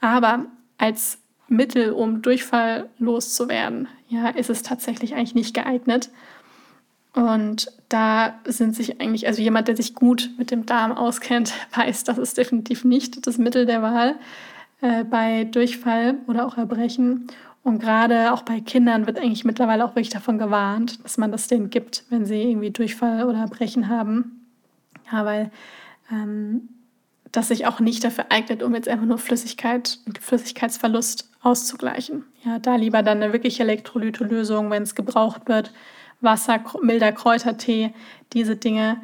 Aber 0.00 0.46
als 0.78 1.18
Mittel, 1.46 1.92
um 1.92 2.22
Durchfall 2.22 2.88
loszuwerden, 2.98 3.88
ja, 4.08 4.28
ist 4.28 4.48
es 4.48 4.62
tatsächlich 4.62 5.14
eigentlich 5.14 5.34
nicht 5.34 5.52
geeignet. 5.52 6.10
Und 7.14 7.72
da 7.88 8.38
sind 8.44 8.76
sich 8.76 9.00
eigentlich, 9.00 9.26
also 9.26 9.42
jemand, 9.42 9.68
der 9.68 9.76
sich 9.76 9.94
gut 9.94 10.30
mit 10.38 10.50
dem 10.50 10.66
Darm 10.66 10.92
auskennt, 10.92 11.52
weiß, 11.74 12.04
das 12.04 12.18
ist 12.18 12.38
definitiv 12.38 12.84
nicht 12.84 13.26
das 13.26 13.38
Mittel 13.38 13.66
der 13.66 13.82
Wahl 13.82 14.16
äh, 14.80 15.04
bei 15.04 15.44
Durchfall 15.44 16.18
oder 16.26 16.46
auch 16.46 16.56
Erbrechen. 16.56 17.26
Und 17.62 17.78
gerade 17.78 18.32
auch 18.32 18.42
bei 18.42 18.60
Kindern 18.60 19.06
wird 19.06 19.18
eigentlich 19.18 19.44
mittlerweile 19.44 19.84
auch 19.84 19.90
wirklich 19.90 20.08
davon 20.08 20.38
gewarnt, 20.38 21.04
dass 21.04 21.18
man 21.18 21.30
das 21.30 21.46
denen 21.46 21.68
gibt, 21.68 22.04
wenn 22.08 22.24
sie 22.24 22.42
irgendwie 22.42 22.70
Durchfall 22.70 23.24
oder 23.24 23.46
Brechen 23.46 23.88
haben. 23.88 24.46
Ja, 25.12 25.24
weil 25.26 25.50
ähm, 26.10 26.68
das 27.32 27.48
sich 27.48 27.66
auch 27.66 27.80
nicht 27.80 28.02
dafür 28.02 28.26
eignet, 28.30 28.62
um 28.62 28.74
jetzt 28.74 28.88
einfach 28.88 29.06
nur 29.06 29.18
Flüssigkeit 29.18 29.98
Flüssigkeitsverlust 30.20 31.28
auszugleichen. 31.42 32.24
Ja, 32.44 32.58
da 32.58 32.76
lieber 32.76 33.02
dann 33.02 33.22
eine 33.22 33.32
wirkliche 33.32 33.62
Elektrolytelösung, 33.62 34.70
wenn 34.70 34.82
es 34.82 34.94
gebraucht 34.94 35.42
wird, 35.46 35.72
Wasser, 36.20 36.62
milder 36.82 37.12
Kräutertee, 37.12 37.94
diese 38.32 38.56
Dinge. 38.56 39.00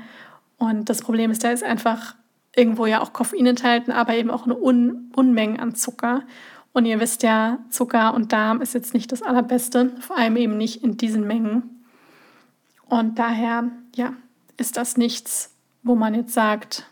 Und 0.59 0.89
das 0.89 1.03
Problem 1.03 1.31
ist, 1.31 1.45
da 1.45 1.51
ist 1.51 1.65
einfach 1.65 2.15
irgendwo 2.55 2.87
ja 2.87 3.01
auch 3.01 3.13
Koffein 3.13 3.47
enthalten, 3.47 3.93
aber 3.93 4.15
eben 4.15 4.31
auch 4.31 4.45
eine 4.45 4.57
Un 4.57 5.13
Unmenge 5.15 5.61
an 5.61 5.75
Zucker. 5.75 6.23
Und 6.73 6.85
ihr 6.85 7.01
wisst 7.01 7.23
ja, 7.23 7.59
Zucker 7.71 8.15
und 8.15 8.33
Darm 8.33 8.61
ist 8.61 8.75
jetzt 8.75 8.93
nicht 8.95 9.11
das 9.13 9.23
Allerbeste, 9.23 9.93
vor 10.01 10.19
allem 10.19 10.37
eben 10.37 10.57
nicht 10.57 10.83
in 10.83 10.97
diesen 10.97 11.27
Mengen. 11.27 11.85
Und 12.89 13.19
daher, 13.19 13.71
ja, 13.95 14.13
ist 14.57 14.77
das 14.77 14.97
nichts, 14.97 15.55
wo 15.83 15.95
man 15.95 16.15
jetzt 16.15 16.35
sagt, 16.35 16.87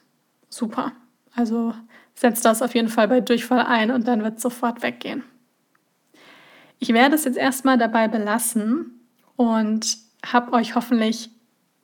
super. 0.49 0.93
Also 1.35 1.75
setzt 2.15 2.45
das 2.45 2.63
auf 2.63 2.75
jeden 2.75 2.89
Fall 2.89 3.09
bei 3.09 3.21
Durchfall 3.21 3.61
ein 3.61 3.91
und 3.91 4.07
dann 4.07 4.23
wird 4.23 4.37
es 4.37 4.43
sofort 4.43 4.83
weggehen. 4.83 5.25
Ich 6.79 6.93
werde 6.93 7.15
es 7.15 7.25
jetzt 7.25 7.39
erstmal 7.39 7.79
dabei 7.79 8.09
belassen 8.09 9.01
und 9.37 9.99
habe 10.33 10.53
euch 10.53 10.75
hoffentlich 10.75 11.31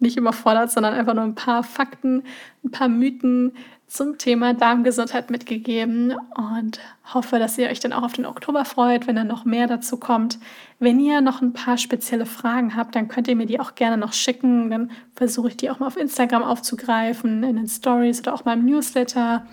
nicht 0.01 0.17
überfordert, 0.17 0.71
sondern 0.71 0.95
einfach 0.95 1.15
nur 1.15 1.25
ein 1.25 1.35
paar 1.35 1.63
Fakten, 1.63 2.25
ein 2.65 2.71
paar 2.71 2.89
Mythen 2.89 3.53
zum 3.87 4.19
Thema 4.19 4.55
Darmgesundheit 4.55 5.31
mitgegeben 5.31 6.15
und 6.37 6.79
hoffe, 7.13 7.41
dass 7.41 7.59
ihr 7.59 7.69
euch 7.69 7.81
dann 7.81 7.93
auch 7.93 8.05
auf 8.05 8.13
den 8.13 8.25
Oktober 8.25 8.65
freut, 8.65 9.07
wenn 9.07 9.17
dann 9.17 9.27
noch 9.27 9.45
mehr 9.45 9.67
dazu 9.67 9.97
kommt. 9.97 10.39
Wenn 10.79 11.01
ihr 11.01 11.21
noch 11.21 11.43
ein 11.43 11.53
paar 11.53 11.77
spezielle 11.77 12.25
Fragen 12.25 12.77
habt, 12.77 12.95
dann 12.95 13.09
könnt 13.09 13.27
ihr 13.27 13.35
mir 13.35 13.47
die 13.47 13.59
auch 13.59 13.75
gerne 13.75 13.97
noch 13.97 14.13
schicken. 14.13 14.71
Dann 14.71 14.93
versuche 15.15 15.49
ich 15.49 15.57
die 15.57 15.71
auch 15.71 15.81
mal 15.81 15.89
auf 15.89 15.97
Instagram 15.97 16.45
aufzugreifen, 16.45 17.43
in 17.43 17.57
den 17.57 17.69
Stories 17.69 18.21
oder 18.21 18.33
auch 18.35 18.45
mal 18.45 18.57
im 18.57 18.65
Newsletter 18.65 19.45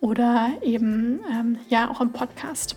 oder 0.00 0.50
eben 0.62 1.20
ähm, 1.32 1.58
ja 1.68 1.90
auch 1.90 2.02
im 2.02 2.12
Podcast. 2.12 2.76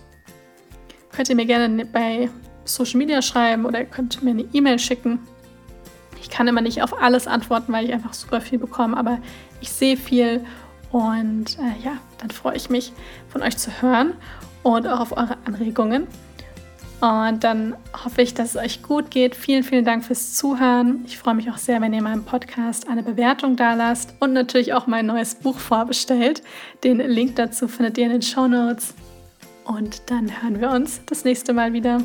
Könnt 1.12 1.30
ihr 1.30 1.36
mir 1.36 1.46
gerne 1.46 1.86
bei 1.86 2.30
Social 2.64 2.98
Media 2.98 3.22
schreiben 3.22 3.66
oder 3.66 3.80
ihr 3.80 3.86
könnt 3.86 4.24
mir 4.24 4.32
eine 4.32 4.46
E-Mail 4.54 4.80
schicken. 4.80 5.20
Ich 6.24 6.30
kann 6.30 6.48
immer 6.48 6.62
nicht 6.62 6.82
auf 6.82 7.00
alles 7.00 7.28
antworten, 7.28 7.72
weil 7.74 7.86
ich 7.86 7.94
einfach 7.94 8.14
super 8.14 8.42
viel 8.42 8.58
bekomme, 8.58 8.98
aber 8.98 9.20
ich 9.62 9.70
sehe 9.70 9.98
viel 9.98 10.44
und 10.92 11.58
äh, 11.60 11.86
ja, 11.86 11.98
dann 12.20 12.32
freue 12.32 12.56
ich 12.56 12.70
mich 12.70 12.94
von 13.28 13.42
euch 13.42 13.58
zu 13.58 13.82
hören 13.82 14.14
und 14.64 14.88
auch 14.88 15.02
auf 15.02 15.12
eure 15.12 15.38
Anregungen. 15.46 16.08
Und 17.02 17.44
dann 17.44 17.76
hoffe 18.06 18.22
ich, 18.22 18.34
dass 18.34 18.56
es 18.56 18.56
euch 18.56 18.82
gut 18.82 19.12
geht. 19.12 19.36
Vielen, 19.36 19.64
vielen 19.64 19.84
Dank 19.84 20.06
fürs 20.06 20.36
Zuhören. 20.36 21.04
Ich 21.06 21.18
freue 21.18 21.34
mich 21.34 21.52
auch 21.52 21.58
sehr, 21.58 21.82
wenn 21.82 21.94
ihr 21.94 22.02
meinem 22.02 22.24
Podcast 22.24 22.88
eine 22.88 23.04
Bewertung 23.04 23.58
da 23.58 23.74
lasst 23.74 24.14
und 24.22 24.32
natürlich 24.32 24.74
auch 24.74 24.88
mein 24.88 25.08
neues 25.08 25.36
Buch 25.36 25.58
vorbestellt. 25.58 26.42
Den 26.86 27.00
Link 27.00 27.36
dazu 27.36 27.68
findet 27.68 27.98
ihr 27.98 28.06
in 28.06 28.12
den 28.12 28.22
Show 28.22 28.48
Notes. 28.48 28.94
Und 29.66 30.04
dann 30.10 30.30
hören 30.42 30.62
wir 30.62 30.70
uns 30.70 31.02
das 31.06 31.26
nächste 31.26 31.52
Mal 31.52 31.74
wieder. 31.74 32.00